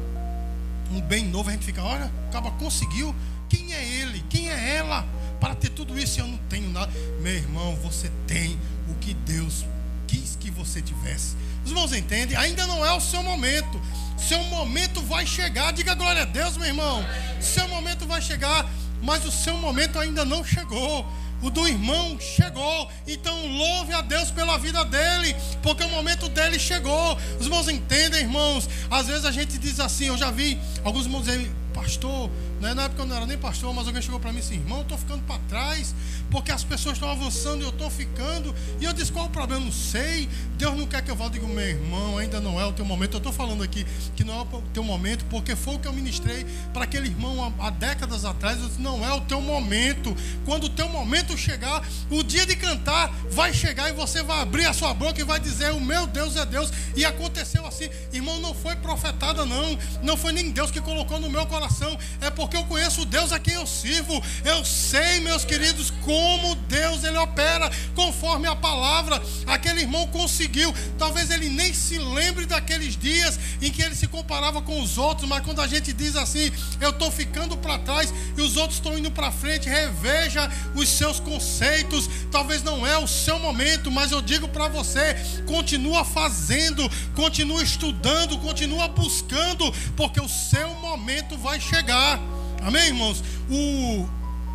[0.91, 3.15] um bem novo, a gente fica, olha, acaba conseguiu.
[3.49, 4.25] Quem é ele?
[4.29, 5.07] Quem é ela?
[5.41, 6.93] Para ter tudo isso eu não tenho nada.
[7.21, 9.65] Meu irmão, você tem o que Deus
[10.07, 11.37] quis que você tivesse.
[11.65, 12.37] Os irmãos entendem?
[12.37, 13.81] Ainda não é o seu momento.
[14.17, 15.73] Seu momento vai chegar.
[15.73, 17.05] Diga glória a Deus, meu irmão.
[17.41, 18.69] Seu momento vai chegar,
[19.03, 21.07] mas o seu momento ainda não chegou.
[21.43, 22.91] O do irmão chegou.
[23.07, 27.17] Então louve a Deus pela vida dele, porque o momento dele chegou.
[27.39, 28.69] Os irmãos entendem, irmãos?
[28.91, 32.75] Às vezes a gente diz assim, eu já vi alguns irmãos dizerem, pastor, né?
[32.75, 34.83] na época eu não era nem pastor, mas alguém chegou para mim assim, irmão, eu
[34.83, 35.95] estou ficando para trás,
[36.31, 38.55] porque as pessoas estão avançando e eu estou ficando.
[38.81, 39.65] E eu disse, qual o problema?
[39.65, 40.29] Não sei.
[40.57, 41.25] Deus não quer que eu vá.
[41.25, 43.15] Eu digo, meu irmão, ainda não é o teu momento.
[43.15, 45.93] Eu estou falando aqui que não é o teu momento, porque foi o que eu
[45.93, 48.61] ministrei para aquele irmão há, há décadas atrás.
[48.61, 50.15] Eu disse, não é o teu momento.
[50.45, 54.67] Quando o teu momento chegar, o dia de cantar vai chegar e você vai abrir
[54.67, 56.71] a sua boca e vai dizer, o meu Deus é Deus.
[56.95, 57.89] E aconteceu assim.
[58.13, 59.79] Irmão, não foi profetada, não.
[60.03, 61.99] Não foi nem Deus que colocou no meu coração.
[62.21, 64.23] É porque eu conheço o Deus a quem eu sirvo.
[64.45, 69.23] Eu sei, meus queridos, como Deus ele opera conforme a palavra.
[69.47, 70.75] Aquele irmão conseguiu.
[70.99, 75.29] Talvez ele nem se lembre daqueles dias em que ele se comparava com os outros,
[75.29, 78.99] mas quando a gente diz assim, eu estou ficando para trás e os outros estão
[78.99, 82.09] indo para frente, reveja os seus conceitos.
[82.31, 85.15] Talvez não é o seu momento, mas eu digo para você,
[85.47, 92.19] continua fazendo, continua estudando, continua buscando, porque o seu momento vai chegar.
[92.63, 93.23] Amém, irmãos?
[93.49, 94.09] O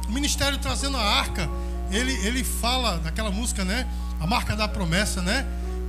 [0.10, 1.50] ministério trazendo a arca,
[1.92, 3.88] ele, ele fala daquela música, né?
[4.20, 5.46] A marca da promessa, né?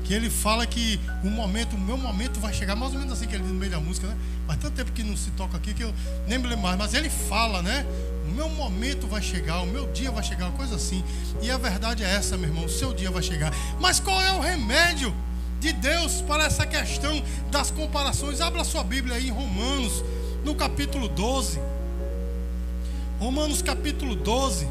[0.07, 3.27] que ele fala que o momento, o meu momento vai chegar, mais ou menos assim
[3.27, 4.17] que ele diz no meio da música, né?
[4.47, 5.93] Faz tanto tempo que não se toca aqui que eu
[6.29, 7.85] nem me lembro mais, mas ele fala, né?
[8.29, 11.03] O meu momento vai chegar, o meu dia vai chegar, uma coisa assim.
[11.43, 13.53] E a verdade é essa, meu irmão, o seu dia vai chegar.
[13.81, 15.13] Mas qual é o remédio
[15.59, 18.41] de Deus para essa questão das comparações?
[18.41, 20.05] Abra sua Bíblia aí em Romanos,
[20.45, 21.59] no capítulo 12.
[23.19, 24.69] Romanos capítulo 12.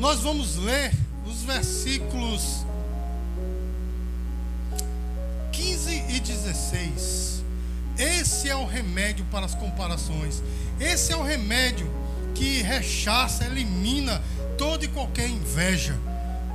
[0.00, 0.92] Nós vamos ler
[1.24, 2.66] os versículos
[5.52, 7.44] 15 e 16.
[7.96, 10.42] Esse é o remédio para as comparações.
[10.80, 11.88] Esse é o remédio
[12.34, 14.20] que rechaça, elimina
[14.58, 15.96] toda e qualquer inveja.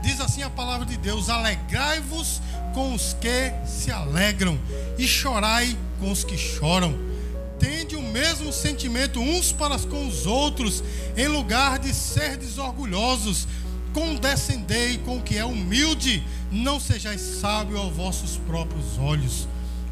[0.04, 2.42] Diz assim a palavra de Deus: Alegrai-vos
[2.74, 4.60] com os que se alegram,
[4.98, 7.15] e chorai com os que choram.
[7.60, 10.84] Tende o mesmo sentimento uns para com os outros,
[11.16, 13.48] em lugar de ser desorgulhosos
[13.96, 19.48] condescendei com o que é humilde, não sejais sábio aos vossos próprios olhos.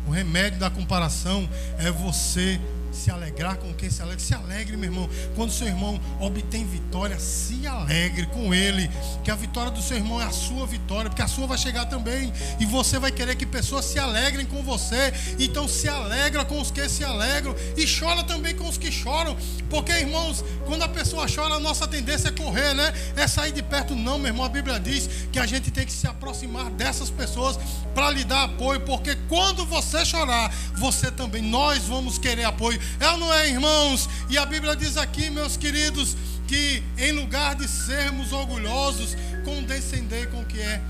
[0.06, 2.60] O remédio da comparação é você
[2.93, 4.19] se alegrar com quem se alegra.
[4.19, 5.10] Se alegre, meu irmão.
[5.36, 8.89] Quando seu irmão obtém vitória, se alegre com ele.
[9.23, 11.86] Que a vitória do seu irmão é a sua vitória, porque a sua vai chegar
[11.86, 12.32] também.
[12.60, 15.13] E você vai querer que pessoas se alegrem com você.
[15.39, 19.36] Então se alegra com os que se alegram e chora também com os que choram.
[19.69, 22.93] Porque, irmãos, quando a pessoa chora, a nossa tendência é correr, né?
[23.15, 23.95] É sair de perto.
[23.95, 24.45] Não, meu irmão.
[24.45, 27.58] A Bíblia diz que a gente tem que se aproximar dessas pessoas
[27.95, 28.82] para lhe dar apoio.
[28.82, 32.79] Porque quando você chorar, você também, nós vamos querer apoio.
[33.00, 34.10] É ou não é, irmãos?
[34.30, 36.15] E a Bíblia diz aqui, meus queridos,
[36.48, 40.82] que em lugar de sermos orgulhosos, condescender com o que é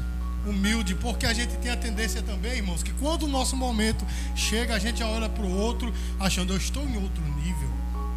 [0.45, 4.75] humilde, porque a gente tem a tendência também, irmãos, que quando o nosso momento chega,
[4.75, 7.69] a gente olha para o outro achando eu estou em outro nível,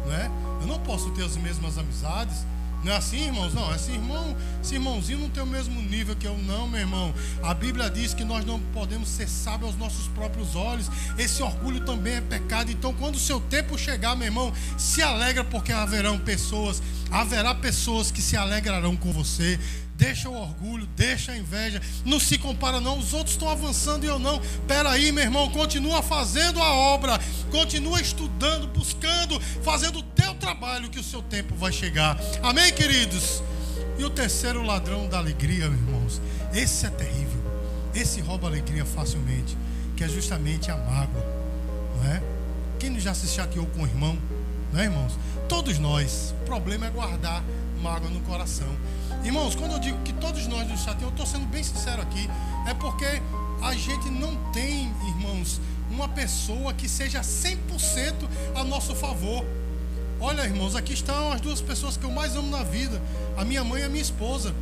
[0.05, 0.29] não é?
[0.61, 2.45] Eu não posso ter as mesmas amizades,
[2.83, 3.53] não é assim, irmãos?
[3.53, 7.13] Não, esse irmão, esse irmãozinho não tem o mesmo nível que eu, não, meu irmão.
[7.43, 10.89] A Bíblia diz que nós não podemos ser sábios aos nossos próprios olhos.
[11.17, 12.71] Esse orgulho também é pecado.
[12.71, 18.11] Então, quando o seu tempo chegar, meu irmão, se alegra, porque haverão pessoas, haverá pessoas
[18.11, 19.59] que se alegrarão com você
[19.97, 24.07] deixa o orgulho, deixa a inveja, não se compara não, os outros estão avançando e
[24.07, 24.39] eu não.
[24.67, 30.89] Pera aí, meu irmão, continua fazendo a obra, continua estudando, buscando, fazendo o teu trabalho
[30.89, 32.15] que o seu tempo vai chegar.
[32.43, 33.41] Amém, queridos?
[33.97, 36.21] E o terceiro ladrão da alegria, meus irmãos,
[36.53, 37.41] esse é terrível.
[37.95, 39.57] Esse rouba alegria facilmente,
[39.95, 41.25] que é justamente a mágoa,
[41.95, 42.21] não é?
[42.77, 44.15] Quem já se chateou com o irmão,
[44.71, 45.17] não é, irmãos?
[45.49, 46.35] Todos nós.
[46.43, 47.43] O problema é guardar
[47.81, 48.67] mágoa no coração.
[49.23, 52.29] Irmãos, quando eu digo que todos nós nos chateamos, eu estou sendo bem sincero aqui,
[52.67, 53.21] é porque
[53.61, 57.57] a gente não tem, irmãos, uma pessoa que seja 100%
[58.55, 59.45] a nosso favor.
[60.19, 63.01] Olha, irmãos, aqui estão as duas pessoas que eu mais amo na vida,
[63.37, 64.53] a minha mãe e a minha esposa.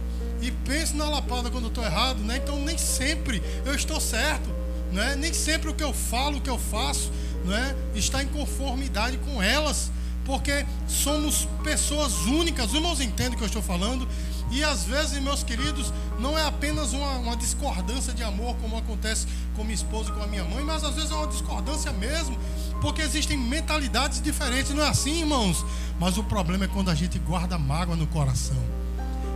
[0.42, 2.38] E pense na lapada quando eu estou errado, né?
[2.38, 4.50] Então nem sempre eu estou certo,
[4.92, 5.16] né?
[5.16, 7.12] Nem sempre o que eu falo, o que eu faço,
[7.46, 7.76] né?
[7.96, 9.90] Está em conformidade com elas,
[10.26, 12.68] porque somos pessoas únicas.
[12.68, 14.08] Os irmãos entendem o que eu estou falando?
[14.52, 19.28] E às vezes, meus queridos, não é apenas uma, uma, discordância de amor, como acontece
[19.56, 22.38] com minha esposa e com a minha mãe, mas às vezes é uma discordância mesmo,
[22.80, 25.66] porque existem mentalidades diferentes, não é assim, irmãos?
[26.00, 28.58] Mas o problema é quando a gente guarda mágoa no coração.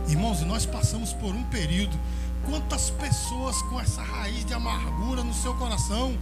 [0.08, 1.98] Irmãos, nós passamos por um período,
[2.44, 6.16] quantas pessoas com essa raiz de amargura no seu coração,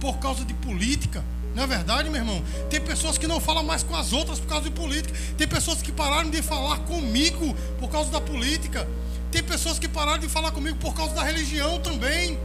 [0.00, 2.42] por causa de política, não é verdade, meu irmão?
[2.68, 5.16] Tem pessoas que não falam mais com as outras por causa de política.
[5.36, 8.88] Tem pessoas que pararam de falar comigo por causa da política.
[9.30, 12.38] Tem pessoas que pararam de falar comigo por causa da religião também.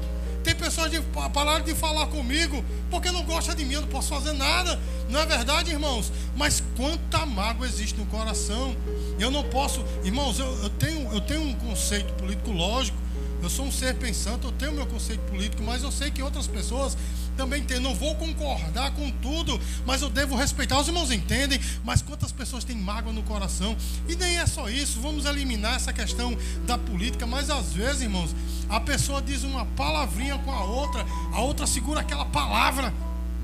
[0.43, 1.02] Tem pessoas que
[1.34, 4.80] pararam de falar comigo porque não gosta de mim, eu não posso fazer nada.
[5.10, 6.12] Não é verdade, irmãos?
[6.36, 8.76] Mas quanta mágoa existe no coração.
[9.19, 12.98] Eu não posso, irmãos, eu, eu tenho, eu tenho um conceito político lógico.
[13.41, 16.45] Eu sou um ser pensante, eu tenho meu conceito político, mas eu sei que outras
[16.45, 16.97] pessoas
[17.38, 17.80] também tem.
[17.80, 20.78] Não vou concordar com tudo, mas eu devo respeitar.
[20.78, 23.78] Os irmãos entendem, mas quantas pessoas têm mágoa no coração?
[24.10, 24.99] E nem é só isso.
[24.99, 28.36] Vamos eliminar essa questão da política, mas às vezes, irmãos,
[28.69, 32.93] a pessoa diz uma palavrinha com a outra, a outra segura aquela palavra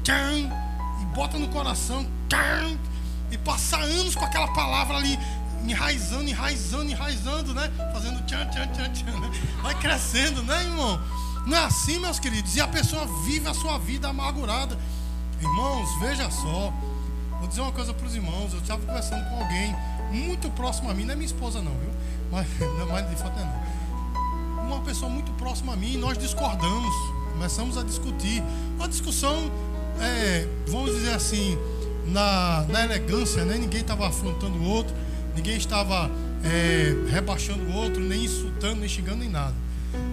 [0.04, 0.50] tchan,
[1.02, 2.78] e bota no coração tchan,
[3.32, 5.18] e passa anos com aquela palavra ali
[5.72, 7.72] enraizando, enraizando, enraizando, né?
[7.94, 9.32] Fazendo tchan, tchan, tchan, tchan, né?
[9.62, 11.00] Vai crescendo, né, irmão?
[11.46, 12.56] Não é assim, meus queridos.
[12.56, 14.78] E a pessoa vive a sua vida amargurada.
[15.40, 16.74] Irmãos, veja só.
[17.40, 18.54] Vou dizer uma coisa para os irmãos.
[18.54, 19.76] Eu estava conversando com alguém
[20.12, 21.06] muito próximo a mim.
[21.06, 21.90] Não é minha esposa, não, viu?
[22.32, 22.48] Mas,
[22.80, 24.66] não, mas de fato é não.
[24.66, 26.94] Uma pessoa muito próxima a mim e nós discordamos.
[27.34, 28.44] Começamos a discutir.
[28.78, 29.52] Uma discussão,
[30.02, 31.58] é, vamos dizer assim,
[32.08, 33.58] na, na elegância, né?
[33.58, 34.96] Ninguém estava afrontando o outro.
[35.36, 36.10] Ninguém estava
[36.44, 39.54] é, rebaixando o outro, nem insultando, nem xingando, nem nada.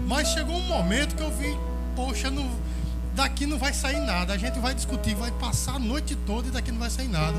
[0.07, 1.55] Mas chegou um momento que eu vi
[1.95, 2.49] poxa, não,
[3.15, 4.33] daqui não vai sair nada.
[4.33, 7.37] A gente vai discutir, vai passar a noite toda e daqui não vai sair nada.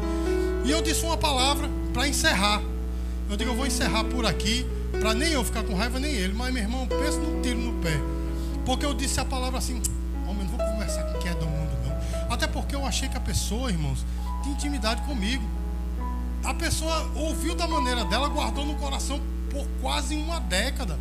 [0.65, 2.63] E eu disse uma palavra para encerrar.
[3.29, 4.67] Eu digo, eu vou encerrar por aqui,
[5.01, 6.33] para nem eu ficar com raiva, nem ele.
[6.33, 8.01] Mas, meu irmão, pensa no tiro no pé.
[8.65, 9.81] Porque eu disse a palavra assim,
[10.27, 12.33] homem, não vou conversar com quem é do mundo, não.
[12.33, 14.05] Até porque eu achei que a pessoa, irmãos,
[14.43, 15.45] tinha intimidade comigo.
[16.45, 20.99] A pessoa ouviu da maneira dela, guardou no coração por quase uma década.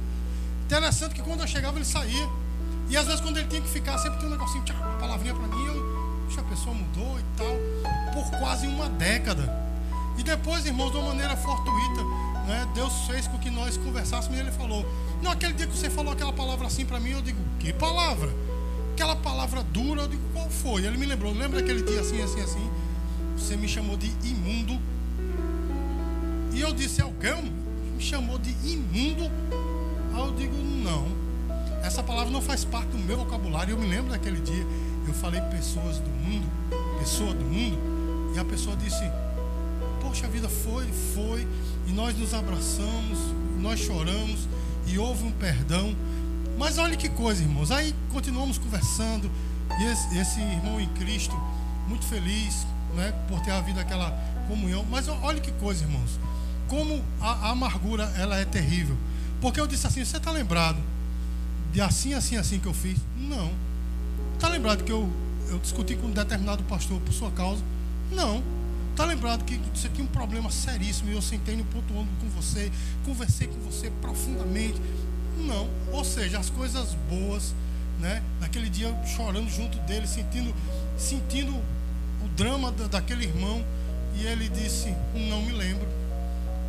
[0.65, 2.29] Interessante que quando eu chegava, ele saía.
[2.89, 5.34] E às vezes quando ele tinha que ficar, sempre tinha um negocinho, tchau, uma palavrinha
[5.34, 7.56] para mim, eu, puxa, a pessoa mudou e tal,
[8.13, 9.53] por quase uma década.
[10.17, 12.03] E depois, irmãos, de uma maneira fortuita,
[12.47, 14.86] né, Deus fez com que nós conversássemos e ele falou:
[15.21, 18.32] Não, aquele dia que você falou aquela palavra assim para mim, eu digo: Que palavra?
[18.93, 20.86] Aquela palavra dura, eu digo: Qual foi?
[20.86, 22.71] Ele me lembrou: Lembra aquele dia assim, assim, assim?
[23.38, 24.79] Você me chamou de imundo.
[26.53, 27.33] E eu disse: quê?
[27.95, 29.29] Me chamou de imundo.
[30.13, 31.23] Aí eu digo: Não
[31.83, 33.73] essa palavra não faz parte do meu vocabulário.
[33.73, 34.65] Eu me lembro daquele dia,
[35.05, 36.47] eu falei pessoas do mundo,
[36.97, 37.77] pessoa do mundo,
[38.33, 39.03] e a pessoa disse:
[40.01, 41.45] Poxa, vida foi, foi,
[41.85, 43.19] e nós nos abraçamos,
[43.59, 44.47] nós choramos,
[44.87, 45.93] e houve um perdão.
[46.57, 47.69] Mas olha que coisa, irmãos.
[47.69, 49.29] Aí continuamos conversando,
[49.77, 51.35] e esse, esse irmão em Cristo,
[51.89, 54.11] muito feliz, né, por ter havido aquela
[54.47, 54.85] comunhão.
[54.89, 56.17] Mas olha que coisa, irmãos.
[56.73, 58.97] Como a, a amargura ela é terrível.
[59.39, 60.77] Porque eu disse assim: Você está lembrado?
[61.73, 62.99] de assim, assim, assim que eu fiz.
[63.17, 63.51] Não.
[64.36, 65.09] Está lembrado que eu,
[65.49, 67.63] eu discuti com um determinado pastor por sua causa?
[68.12, 68.43] Não.
[68.91, 72.29] Está lembrado que você tinha um problema seríssimo e eu sentei no ponto ônibus com
[72.29, 72.71] você,
[73.03, 74.79] conversei com você profundamente?
[75.39, 75.67] Não.
[75.91, 77.55] Ou seja, as coisas boas,
[77.99, 78.21] né?
[78.39, 80.53] Naquele dia chorando junto dele, sentindo,
[80.95, 83.65] sentindo o drama da, daquele irmão.
[84.15, 85.88] E ele disse: Não me lembro.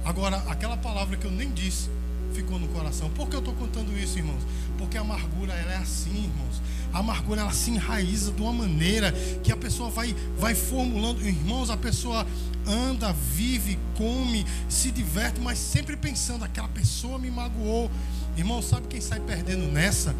[0.04, 1.88] Agora, aquela palavra que eu nem disse,
[2.34, 3.08] ficou no coração.
[3.10, 4.42] Por que eu estou contando isso, irmãos?
[4.76, 6.60] Porque a amargura ela é assim, irmãos.
[6.92, 9.12] A amargura ela se enraiza de uma maneira
[9.42, 11.24] que a pessoa vai, vai formulando.
[11.26, 12.26] Irmãos, a pessoa
[12.66, 17.90] anda, vive, come, se diverte, mas sempre pensando: aquela pessoa me magoou.
[18.36, 20.14] Irmão, sabe quem sai perdendo nessa?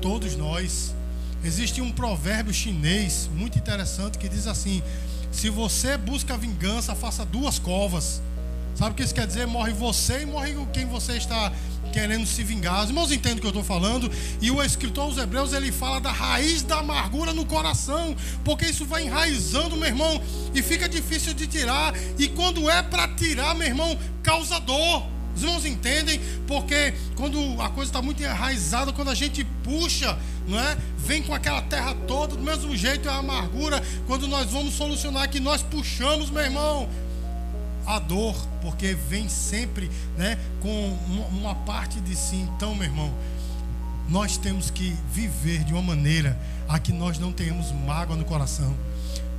[0.00, 0.94] Todos nós.
[1.44, 4.82] Existe um provérbio chinês muito interessante que diz assim:
[5.30, 8.22] se você busca vingança, faça duas covas.
[8.76, 9.46] Sabe o que isso quer dizer?
[9.46, 11.50] Morre você e morre quem você está
[11.94, 12.82] querendo se vingar.
[12.82, 14.10] Os irmãos entendem o que eu estou falando.
[14.38, 18.84] E o escritor aos Hebreus ele fala da raiz da amargura no coração, porque isso
[18.84, 20.20] vai enraizando, meu irmão,
[20.54, 21.94] e fica difícil de tirar.
[22.18, 25.06] E quando é para tirar, meu irmão, causa dor.
[25.34, 26.20] Os irmãos entendem?
[26.46, 30.76] Porque quando a coisa está muito enraizada, quando a gente puxa, não é?
[30.98, 33.82] Vem com aquela terra toda, do mesmo jeito é a amargura.
[34.06, 36.88] Quando nós vamos solucionar que nós puxamos, meu irmão,
[37.86, 40.98] a dor, porque vem sempre né, com
[41.30, 42.36] uma parte de si.
[42.36, 43.14] Então, meu irmão,
[44.08, 48.74] nós temos que viver de uma maneira a que nós não tenhamos mágoa no coração.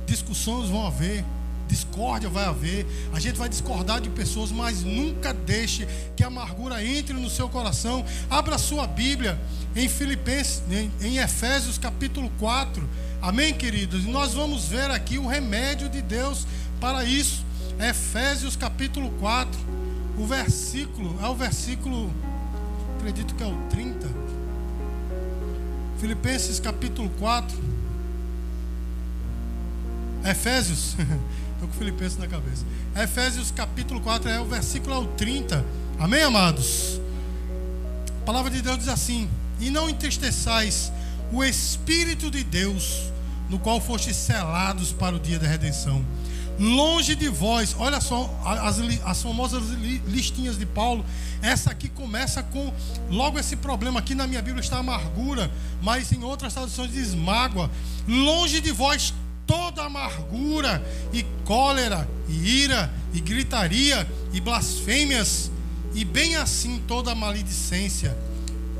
[0.06, 1.24] Discussões vão haver,
[1.68, 6.82] discórdia vai haver, a gente vai discordar de pessoas, mas nunca deixe que a amargura
[6.84, 8.04] entre no seu coração.
[8.30, 9.38] Abra sua Bíblia
[9.76, 10.62] em Filipenses,
[11.00, 12.88] em Efésios capítulo 4.
[13.20, 14.04] Amém, queridos?
[14.04, 16.46] E nós vamos ver aqui o remédio de Deus
[16.80, 17.47] para isso.
[17.80, 19.58] Efésios capítulo 4,
[20.18, 22.12] o versículo, é o versículo,
[22.98, 24.08] acredito que é o 30.
[26.00, 27.56] Filipenses capítulo 4.
[30.24, 30.96] Efésios,
[31.54, 32.64] estou com Filipenses na cabeça.
[32.96, 35.64] Efésios capítulo 4 é o versículo é o 30.
[36.00, 37.00] Amém, amados?
[38.22, 40.90] A palavra de Deus diz assim: E não entristeçais
[41.32, 43.12] o Espírito de Deus,
[43.48, 46.04] no qual fostes selados para o dia da redenção
[46.58, 47.74] longe de vós.
[47.78, 49.62] Olha só as, as famosas
[50.06, 51.04] listinhas de Paulo.
[51.40, 52.72] Essa aqui começa com
[53.10, 54.00] logo esse problema.
[54.00, 55.50] Aqui na minha Bíblia está amargura,
[55.82, 57.70] mas em outras traduções diz mágoa.
[58.06, 59.14] Longe de vós
[59.46, 65.50] toda amargura e cólera e ira e gritaria e blasfêmias
[65.94, 68.16] e bem assim toda maledicência.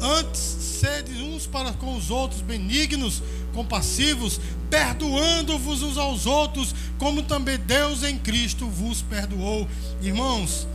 [0.01, 7.59] Antes sede uns para com os outros benignos, compassivos, perdoando-vos uns aos outros, como também
[7.59, 9.67] Deus em Cristo vos perdoou.
[10.01, 10.67] Irmãos,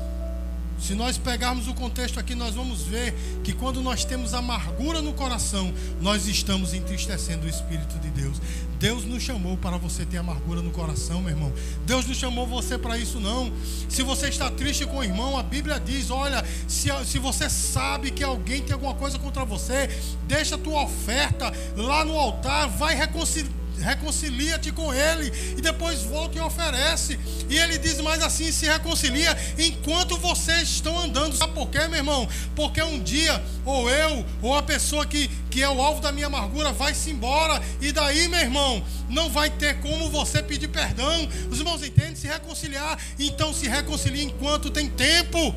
[0.84, 5.14] se nós pegarmos o contexto aqui, nós vamos ver que quando nós temos amargura no
[5.14, 8.38] coração, nós estamos entristecendo o Espírito de Deus.
[8.84, 11.54] Deus nos chamou para você ter amargura no coração, meu irmão.
[11.86, 13.50] Deus não chamou você para isso, não.
[13.88, 18.12] Se você está triste com o irmão, a Bíblia diz: olha, se, se você sabe
[18.12, 19.88] que alguém tem alguma coisa contra você,
[20.28, 26.38] deixa a tua oferta lá no altar, vai reconciliar reconcilia-te com ele e depois volta
[26.38, 27.20] e oferece.
[27.50, 31.36] E ele diz mais assim: se reconcilia enquanto vocês estão andando.
[31.36, 32.28] Sabe por quê, meu irmão?
[32.56, 36.28] Porque um dia, ou eu, ou a pessoa que, que é o alvo da minha
[36.28, 37.62] amargura, vai-se embora.
[37.82, 41.28] E daí, meu irmão, não vai ter como você pedir perdão.
[41.52, 42.16] Os irmãos entendem?
[42.16, 45.54] Se reconciliar, então se reconcilia enquanto tem tempo.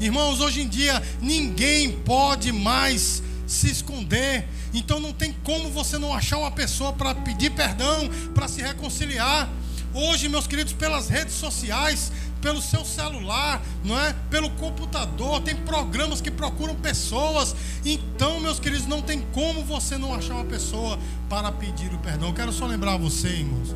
[0.00, 4.46] Irmãos, hoje em dia ninguém pode mais se esconder.
[4.72, 9.48] Então não tem como você não achar uma pessoa para pedir perdão, para se reconciliar.
[9.94, 14.14] Hoje, meus queridos, pelas redes sociais, pelo seu celular, não é?
[14.30, 17.56] Pelo computador, tem programas que procuram pessoas.
[17.84, 22.28] Então, meus queridos, não tem como você não achar uma pessoa para pedir o perdão.
[22.28, 23.74] Eu quero só lembrar a você, irmãos,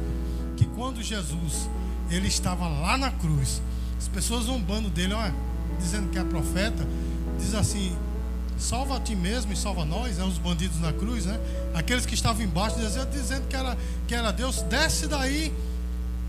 [0.55, 1.69] que quando Jesus
[2.11, 3.63] ele estava lá na cruz,
[3.99, 5.35] as pessoas zombando dele, olha,
[5.79, 6.87] dizendo que é profeta,
[7.39, 7.97] diz assim:
[8.62, 10.25] salva a ti mesmo e salva nós, né?
[10.25, 11.38] os bandidos na cruz, né?
[11.75, 15.53] Aqueles que estavam embaixo dizendo, dizendo que, era, que era Deus, desce daí,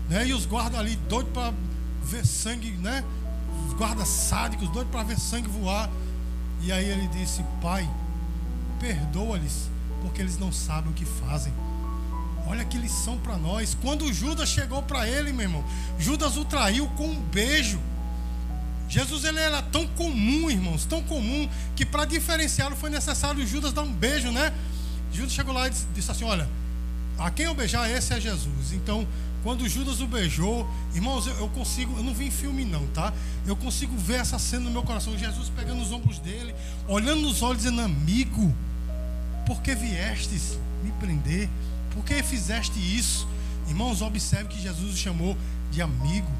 [0.08, 0.26] né?
[0.26, 1.54] E os guardas ali, doidos para
[2.02, 3.04] ver sangue, né?
[3.66, 5.88] Os guardas sádicos, doidos para ver sangue voar.
[6.60, 7.88] E aí ele disse: Pai,
[8.80, 9.70] perdoa-lhes,
[10.02, 11.52] porque eles não sabem o que fazem.
[12.46, 13.76] Olha que lição para nós.
[13.80, 15.64] Quando Judas chegou para ele, meu irmão,
[15.98, 17.80] Judas o traiu com um beijo.
[18.88, 23.82] Jesus ele era tão comum, irmãos, tão comum, que para diferenciá-lo foi necessário Judas dar
[23.82, 24.52] um beijo, né?
[25.12, 26.48] Judas chegou lá e disse assim: Olha,
[27.18, 28.72] a quem eu beijar, esse é Jesus.
[28.72, 29.06] Então,
[29.42, 33.12] quando Judas o beijou, irmãos, eu, eu, consigo, eu não vi em filme não, tá?
[33.46, 36.54] Eu consigo ver essa cena no meu coração, Jesus pegando os ombros dele,
[36.88, 38.54] olhando nos olhos, dizendo: Amigo,
[39.46, 41.48] por que viestes me prender?
[41.92, 43.28] Por que fizeste isso?
[43.68, 45.36] Irmãos, observe que Jesus o chamou
[45.70, 46.30] de amigo.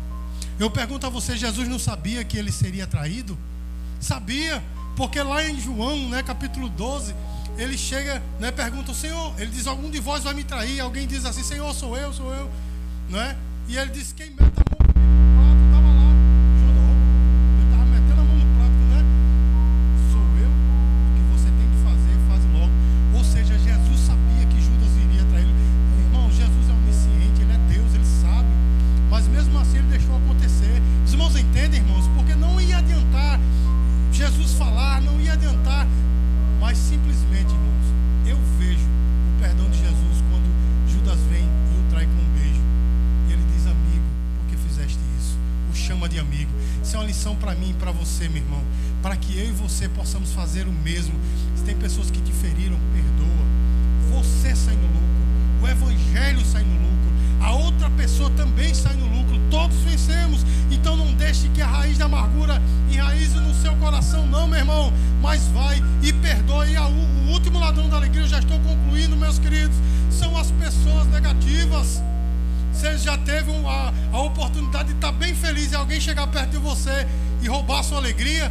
[0.58, 3.36] Eu pergunto a você, Jesus não sabia que ele seria traído?
[4.00, 4.62] Sabia,
[4.96, 7.14] porque lá em João, né, capítulo 12,
[7.58, 10.80] ele chega, né, pergunta ao Senhor, ele diz: Algum de vós vai me trair?
[10.80, 12.50] Alguém diz assim: Senhor, sou eu, sou eu.
[13.08, 13.36] Não é?
[13.68, 15.43] E ele diz: Quem mete a mão
[49.14, 51.14] para que eu e você possamos fazer o mesmo.
[51.54, 54.20] Se tem pessoas que te feriram, perdoa.
[54.20, 59.06] Você sai no lucro, o evangelho sai no lucro, a outra pessoa também sai no
[59.06, 59.38] lucro.
[59.50, 60.44] Todos vencemos.
[60.68, 64.92] Então não deixe que a raiz da amargura enraize no seu coração, não, meu irmão.
[65.22, 66.76] Mas vai e perdoe.
[66.76, 69.76] O último ladrão da alegria, eu já estou concluindo, meus queridos,
[70.10, 72.02] são as pessoas negativas.
[72.72, 76.58] Você já teve a, a oportunidade de estar bem feliz e alguém chegar perto de
[76.58, 77.06] você
[77.40, 78.50] e roubar a sua alegria?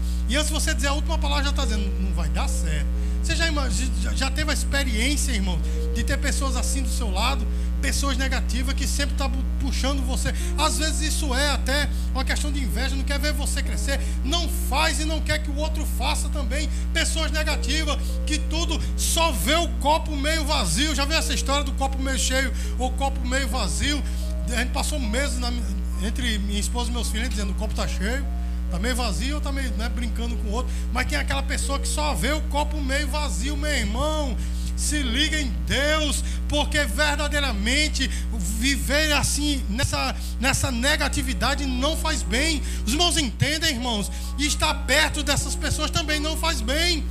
[0.31, 2.87] e antes de você dizer a última palavra já está dizendo não vai dar certo.
[3.21, 3.45] Você já,
[4.15, 5.59] já teve a experiência, irmão,
[5.93, 7.45] de ter pessoas assim do seu lado
[7.81, 10.33] pessoas negativas que sempre estão tá puxando você.
[10.57, 14.47] Às vezes isso é até uma questão de inveja, não quer ver você crescer, não
[14.69, 16.69] faz e não quer que o outro faça também.
[16.93, 20.95] Pessoas negativas que tudo só vê o copo meio vazio.
[20.95, 24.01] Já viu essa história do copo meio cheio ou copo meio vazio?
[24.47, 25.51] A gente passou meses na,
[26.03, 28.25] entre minha esposa e meus filhos dizendo o copo está cheio.
[28.71, 30.71] Está meio vazio está meio né, brincando com o outro.
[30.93, 34.37] Mas tem aquela pessoa que só vê o copo meio vazio, meu irmão
[34.77, 38.07] se liga em Deus, porque verdadeiramente
[38.57, 42.63] viver assim, nessa, nessa negatividade, não faz bem.
[42.85, 44.11] Os irmãos entendem, irmãos?
[44.39, 47.05] E estar perto dessas pessoas também não faz bem.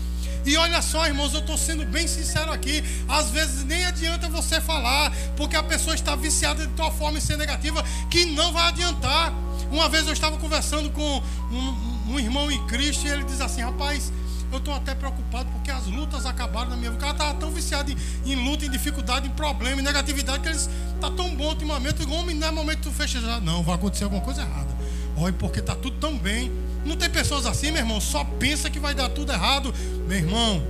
[0.45, 2.83] E olha só, irmãos, eu estou sendo bem sincero aqui.
[3.07, 7.21] Às vezes nem adianta você falar, porque a pessoa está viciada de tal forma em
[7.21, 9.33] ser negativa que não vai adiantar.
[9.71, 13.63] Uma vez eu estava conversando com um, um irmão em Cristo e ele diz assim:
[13.63, 14.13] rapaz,
[14.53, 16.99] eu estou até preocupado porque as lutas acabaram na minha vida.
[16.99, 17.97] O cara estava tão viciado em,
[18.33, 20.69] em, luta, em dificuldade, em problema, em negatividade, que eles
[21.01, 22.03] tá tão bom ultimamente.
[22.03, 23.41] O homem, não é momento tu fechar.
[23.41, 24.69] Não, vai acontecer alguma coisa errada.
[25.17, 26.51] Olha, porque está tudo tão bem.
[26.85, 29.73] Não tem pessoas assim, meu irmão, só pensa que vai dar tudo errado.
[30.09, 30.63] Meu irmão,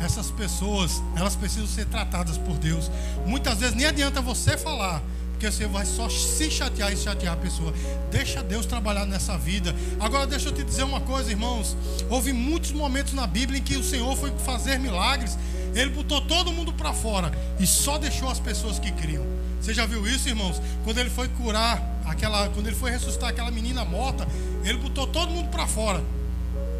[0.00, 2.90] essas pessoas, elas precisam ser tratadas por Deus.
[3.26, 5.02] Muitas vezes nem adianta você falar,
[5.38, 7.72] porque você vai só se chatear e chatear a pessoa.
[8.10, 9.72] Deixa Deus trabalhar nessa vida.
[10.00, 11.76] Agora deixa eu te dizer uma coisa, irmãos.
[12.10, 15.38] Houve muitos momentos na Bíblia em que o Senhor foi fazer milagres.
[15.76, 17.30] Ele botou todo mundo para fora
[17.60, 19.24] e só deixou as pessoas que criam.
[19.60, 20.60] Você já viu isso, irmãos?
[20.82, 24.26] Quando ele foi curar aquela, quando ele foi ressuscitar aquela menina morta,
[24.64, 26.02] ele botou todo mundo para fora.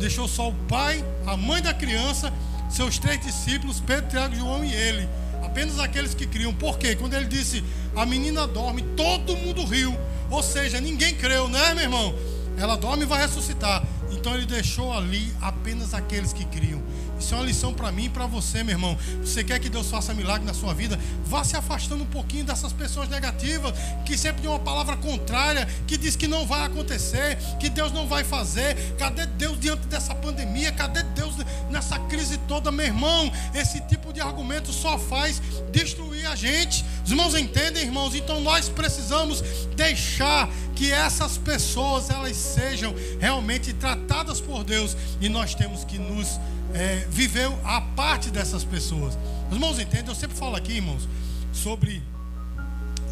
[0.01, 2.33] Deixou só o pai, a mãe da criança,
[2.69, 5.09] seus três discípulos, Pedro, Tiago, João e ele.
[5.45, 6.53] Apenas aqueles que criam.
[6.53, 6.95] Por quê?
[6.95, 7.65] Quando ele disse,
[7.99, 9.95] a menina dorme, todo mundo riu.
[10.31, 12.15] Ou seja, ninguém creu, né, meu irmão?
[12.57, 13.83] Ela dorme e vai ressuscitar.
[14.11, 16.83] Então ele deixou ali apenas aqueles que criam.
[17.19, 18.97] Isso é uma lição para mim e para você, meu irmão.
[19.21, 20.99] Você quer que Deus faça milagre na sua vida?
[21.25, 23.73] Vá se afastando um pouquinho dessas pessoas negativas,
[24.05, 28.07] que sempre tem uma palavra contrária, que diz que não vai acontecer, que Deus não
[28.07, 28.77] vai fazer.
[28.99, 30.73] Cadê Deus diante dessa pandemia?
[30.73, 31.35] Cadê Deus
[31.71, 33.31] nessa crise toda, meu irmão?
[33.55, 35.41] Esse tipo de argumento só faz
[35.71, 36.85] destruir a gente.
[37.05, 38.15] Os irmãos entendem, irmãos?
[38.15, 39.43] Então nós precisamos
[39.75, 46.39] deixar que essas pessoas elas sejam realmente tratadas por Deus e nós temos que nos
[46.75, 49.19] é, viveu a parte dessas pessoas.
[49.49, 50.09] Os irmãos entendem?
[50.09, 51.09] Eu sempre falo aqui, irmãos,
[51.53, 52.03] sobre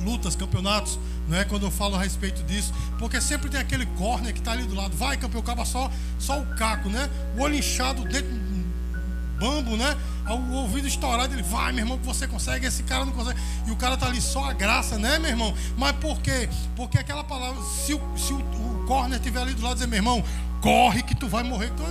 [0.03, 0.99] lutas, campeonatos,
[1.29, 1.45] não é?
[1.45, 4.75] Quando eu falo a respeito disso, porque sempre tem aquele corner que está ali do
[4.75, 7.09] lado, vai campeão, acaba só, só o caco, né?
[7.37, 8.47] O olho inchado, dentro
[9.39, 9.97] bambo, né?
[10.29, 13.39] O ouvido estourado, ele vai, meu irmão, que você consegue, esse cara não consegue.
[13.67, 15.55] E o cara tá ali só a graça, né, meu irmão?
[15.77, 16.49] Mas por quê?
[16.75, 19.99] Porque aquela palavra, se o, se o, o corner estiver ali do lado dizer, meu
[19.99, 20.25] irmão,
[20.61, 21.71] corre que tu vai morrer.
[21.75, 21.87] Então,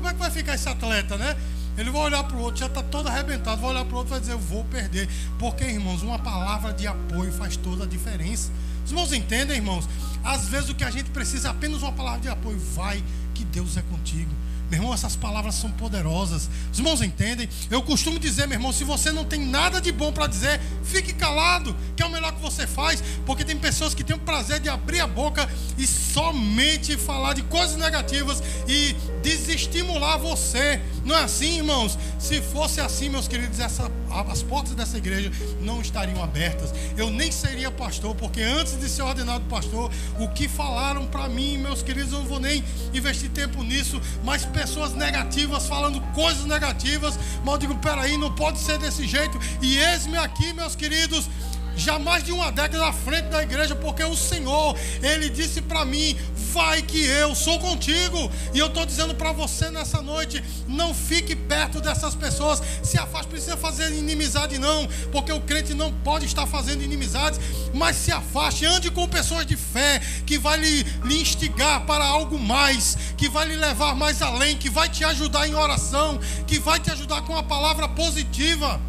[0.00, 1.36] como é que vai ficar esse atleta, né?
[1.76, 4.10] Ele vai olhar para o outro, já está todo arrebentado, vai olhar para o outro
[4.10, 5.08] e vai dizer, eu vou perder.
[5.38, 8.50] Porque, irmãos, uma palavra de apoio faz toda a diferença.
[8.84, 9.88] Os irmãos entendem, irmãos?
[10.24, 12.58] Às vezes o que a gente precisa é apenas uma palavra de apoio.
[12.74, 14.30] Vai, que Deus é contigo.
[14.70, 16.48] Meu irmão, essas palavras são poderosas.
[16.72, 17.48] Os irmãos entendem?
[17.68, 21.12] Eu costumo dizer, meu irmão, se você não tem nada de bom para dizer, fique
[21.12, 24.60] calado, que é o melhor que você faz, porque tem pessoas que têm o prazer
[24.60, 30.80] de abrir a boca e somente falar de coisas negativas e desestimular você.
[31.04, 31.98] Não é assim, irmãos?
[32.18, 33.90] Se fosse assim, meus queridos, essa,
[34.28, 35.30] as portas dessa igreja
[35.60, 36.72] não estariam abertas.
[36.96, 41.58] Eu nem seria pastor, porque antes de ser ordenado pastor, o que falaram para mim,
[41.58, 47.18] meus queridos, eu não vou nem investir tempo nisso, mas pessoas negativas falando coisas negativas,
[47.46, 49.38] eu digo, peraí, não pode ser desse jeito.
[49.60, 51.28] E eis-me aqui, meus queridos,
[51.76, 55.84] já mais de uma década à frente da igreja, porque o Senhor, Ele disse para
[55.84, 56.16] mim:
[56.50, 58.30] vai que eu sou contigo.
[58.52, 63.28] E eu estou dizendo para você nessa noite: não fique perto dessas pessoas, se afaste,
[63.28, 67.40] precisa fazer inimizade, não, porque o crente não pode estar fazendo inimizades,
[67.72, 72.38] mas se afaste, ande com pessoas de fé, que vai lhe, lhe instigar para algo
[72.38, 76.80] mais, que vai lhe levar mais além, que vai te ajudar em oração, que vai
[76.80, 78.80] te ajudar com a palavra positiva.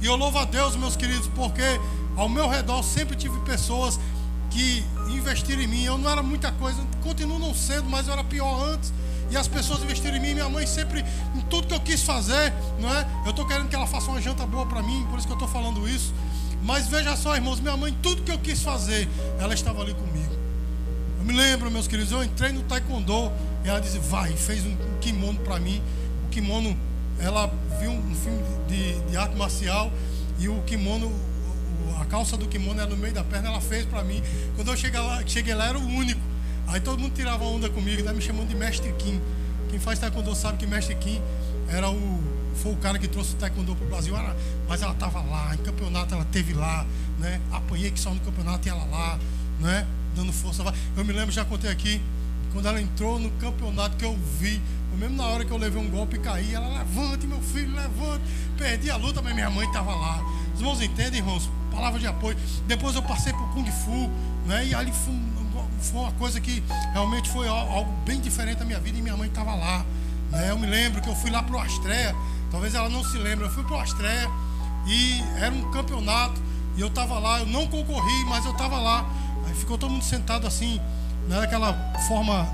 [0.00, 1.62] E eu louvo a Deus, meus queridos, porque
[2.16, 3.98] ao meu redor sempre tive pessoas
[4.50, 5.84] que investiram em mim.
[5.84, 8.92] Eu não era muita coisa, continuo não sendo, mas eu era pior antes.
[9.30, 11.04] E as pessoas investiram em mim, minha mãe sempre,
[11.36, 13.06] em tudo que eu quis fazer, não é?
[13.24, 15.36] Eu estou querendo que ela faça uma janta boa para mim, por isso que eu
[15.36, 16.12] estou falando isso.
[16.62, 19.08] Mas veja só, irmãos, minha mãe, tudo que eu quis fazer,
[19.38, 20.34] ela estava ali comigo.
[21.18, 23.30] Eu me lembro, meus queridos, eu entrei no taekwondo
[23.64, 25.80] e ela disse, vai, fez um, kimono para mim.
[26.26, 26.76] O kimono,
[27.18, 29.92] ela viu um filme de, de arte marcial
[30.38, 31.12] e o kimono
[32.00, 34.22] a calça do kimono era no meio da perna, ela fez para mim.
[34.56, 36.20] Quando eu cheguei lá, cheguei lá, era o único.
[36.66, 39.20] Aí todo mundo tirava onda comigo, né, me chamando de Mestre Kim.
[39.70, 41.20] Quem faz taekwondo sabe que Mestre Kim
[41.68, 42.22] era o,
[42.56, 44.16] foi o cara que trouxe o taekwondo para o Brasil.
[44.16, 44.36] Era,
[44.68, 46.86] mas ela estava lá, em campeonato ela teve lá,
[47.18, 47.40] né?
[47.50, 49.18] Apanhei que só no campeonato e ela lá,
[49.58, 49.86] né?
[50.14, 50.62] Dando força.
[50.96, 52.00] Eu me lembro, já contei aqui,
[52.52, 54.60] quando ela entrou no campeonato que eu vi,
[54.98, 58.22] mesmo na hora que eu levei um golpe e caí, ela levante, meu filho, levante.
[58.58, 60.22] Perdi a luta, mas minha mãe estava lá.
[60.52, 61.48] Os irmãos entendem, irmãos?
[61.80, 62.36] Palavra de apoio.
[62.66, 64.10] Depois eu passei por Kung Fu,
[64.46, 64.66] né?
[64.66, 65.14] E ali foi,
[65.80, 66.62] foi uma coisa que
[66.92, 69.84] realmente foi algo bem diferente da minha vida e minha mãe estava lá.
[70.30, 70.50] Né?
[70.50, 72.14] Eu me lembro que eu fui lá para o Astrea,
[72.50, 74.30] talvez ela não se lembre, eu fui para o Astrea
[74.86, 76.40] e era um campeonato
[76.76, 79.08] e eu estava lá, eu não concorri, mas eu estava lá.
[79.46, 80.78] Aí ficou todo mundo sentado assim,
[81.28, 81.72] né, daquela
[82.06, 82.46] forma,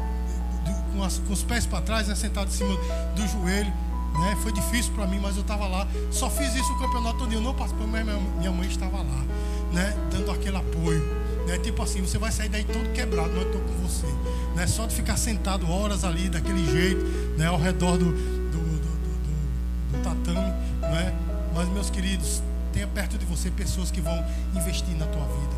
[0.92, 2.74] com, as, com, os pés para trás, né, sentado em cima
[3.16, 3.72] do joelho.
[4.20, 4.36] Né?
[4.42, 5.86] Foi difícil para mim, mas eu estava lá.
[6.10, 7.32] Só fiz isso o campeonato todo.
[7.32, 9.24] Eu não participei, mas minha mãe estava lá,
[9.72, 9.96] né?
[10.10, 11.02] dando aquele apoio.
[11.46, 11.58] Né?
[11.58, 14.06] Tipo assim, você vai sair daí todo quebrado, mas eu estou com você.
[14.54, 14.66] Né?
[14.66, 17.04] Só de ficar sentado horas ali, daquele jeito,
[17.36, 17.46] né?
[17.46, 20.52] ao redor do, do, do, do, do tatame.
[20.80, 21.14] Né?
[21.54, 22.42] Mas, meus queridos,
[22.72, 25.56] tenha perto de você pessoas que vão investir na tua vida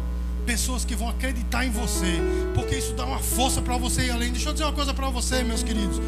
[0.49, 2.23] pessoas que vão acreditar em você,
[2.55, 4.33] porque isso dá uma força para você ir além.
[4.33, 6.01] Deixa eu dizer uma coisa para você, meus queridos.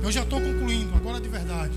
[0.00, 1.72] Eu já estou concluindo, agora de verdade.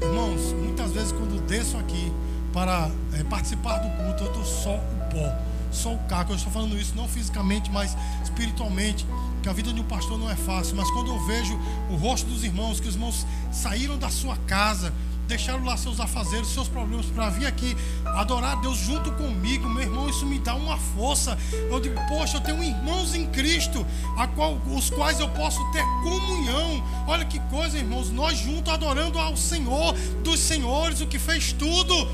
[0.00, 2.12] Irmãos, muitas vezes quando desço aqui
[2.52, 5.38] para é, participar do culto, eu estou só o pó,
[5.70, 6.32] só o caco.
[6.32, 9.06] Eu estou falando isso não fisicamente, mas espiritualmente.
[9.42, 10.76] Que a vida de um pastor não é fácil.
[10.76, 11.58] Mas quando eu vejo
[11.90, 14.92] o rosto dos irmãos, que os irmãos saíram da sua casa,
[15.26, 19.82] deixaram lá seus afazeres, seus problemas para vir aqui adorar a Deus junto comigo, meu
[19.82, 21.36] irmão, isso me dá uma força.
[21.70, 23.84] Eu digo, poxa, eu tenho irmãos em Cristo,
[24.16, 26.82] a qual, os quais eu posso ter comunhão.
[27.06, 32.08] Olha que coisa, irmãos, nós juntos adorando ao Senhor dos Senhores, o que fez tudo.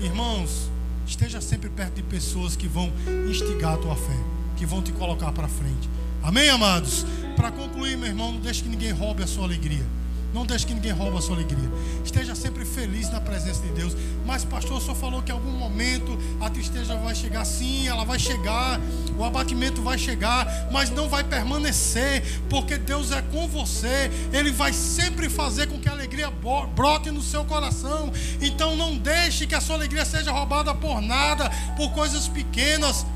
[0.00, 0.70] Irmãos,
[1.06, 2.92] esteja sempre perto de pessoas que vão
[3.28, 4.16] instigar a tua fé,
[4.56, 5.88] que vão te colocar para frente.
[6.22, 7.04] Amém, amados?
[7.36, 9.97] Para concluir, meu irmão, não deixe que ninguém roube a sua alegria.
[10.32, 11.70] Não deixe que ninguém roube a sua alegria.
[12.04, 13.96] Esteja sempre feliz na presença de Deus.
[14.26, 17.44] Mas, pastor, senhor falou que em algum momento a tristeza vai chegar.
[17.46, 18.78] Sim, ela vai chegar.
[19.16, 20.68] O abatimento vai chegar.
[20.70, 22.22] Mas não vai permanecer.
[22.50, 24.10] Porque Deus é com você.
[24.30, 28.12] Ele vai sempre fazer com que a alegria brote no seu coração.
[28.40, 33.06] Então, não deixe que a sua alegria seja roubada por nada, por coisas pequenas.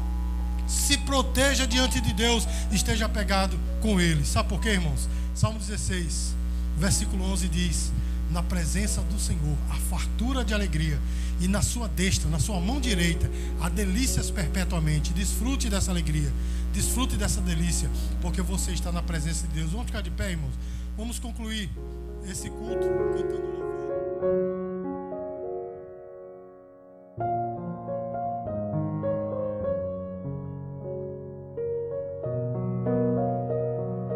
[0.67, 2.49] Se proteja diante de Deus.
[2.71, 4.25] Esteja apegado com Ele.
[4.25, 5.11] Sabe por quê, irmãos?
[5.35, 6.42] Salmo 16
[6.77, 7.93] versículo 11 diz:
[8.31, 10.99] Na presença do Senhor, a fartura de alegria,
[11.41, 15.13] e na sua destra, na sua mão direita, há delícias perpetuamente.
[15.13, 16.33] Desfrute dessa alegria,
[16.73, 19.71] desfrute dessa delícia, porque você está na presença de Deus.
[19.71, 20.55] Vamos ficar de pé, irmãos.
[20.97, 21.71] Vamos concluir
[22.29, 24.72] esse culto cantando louvor.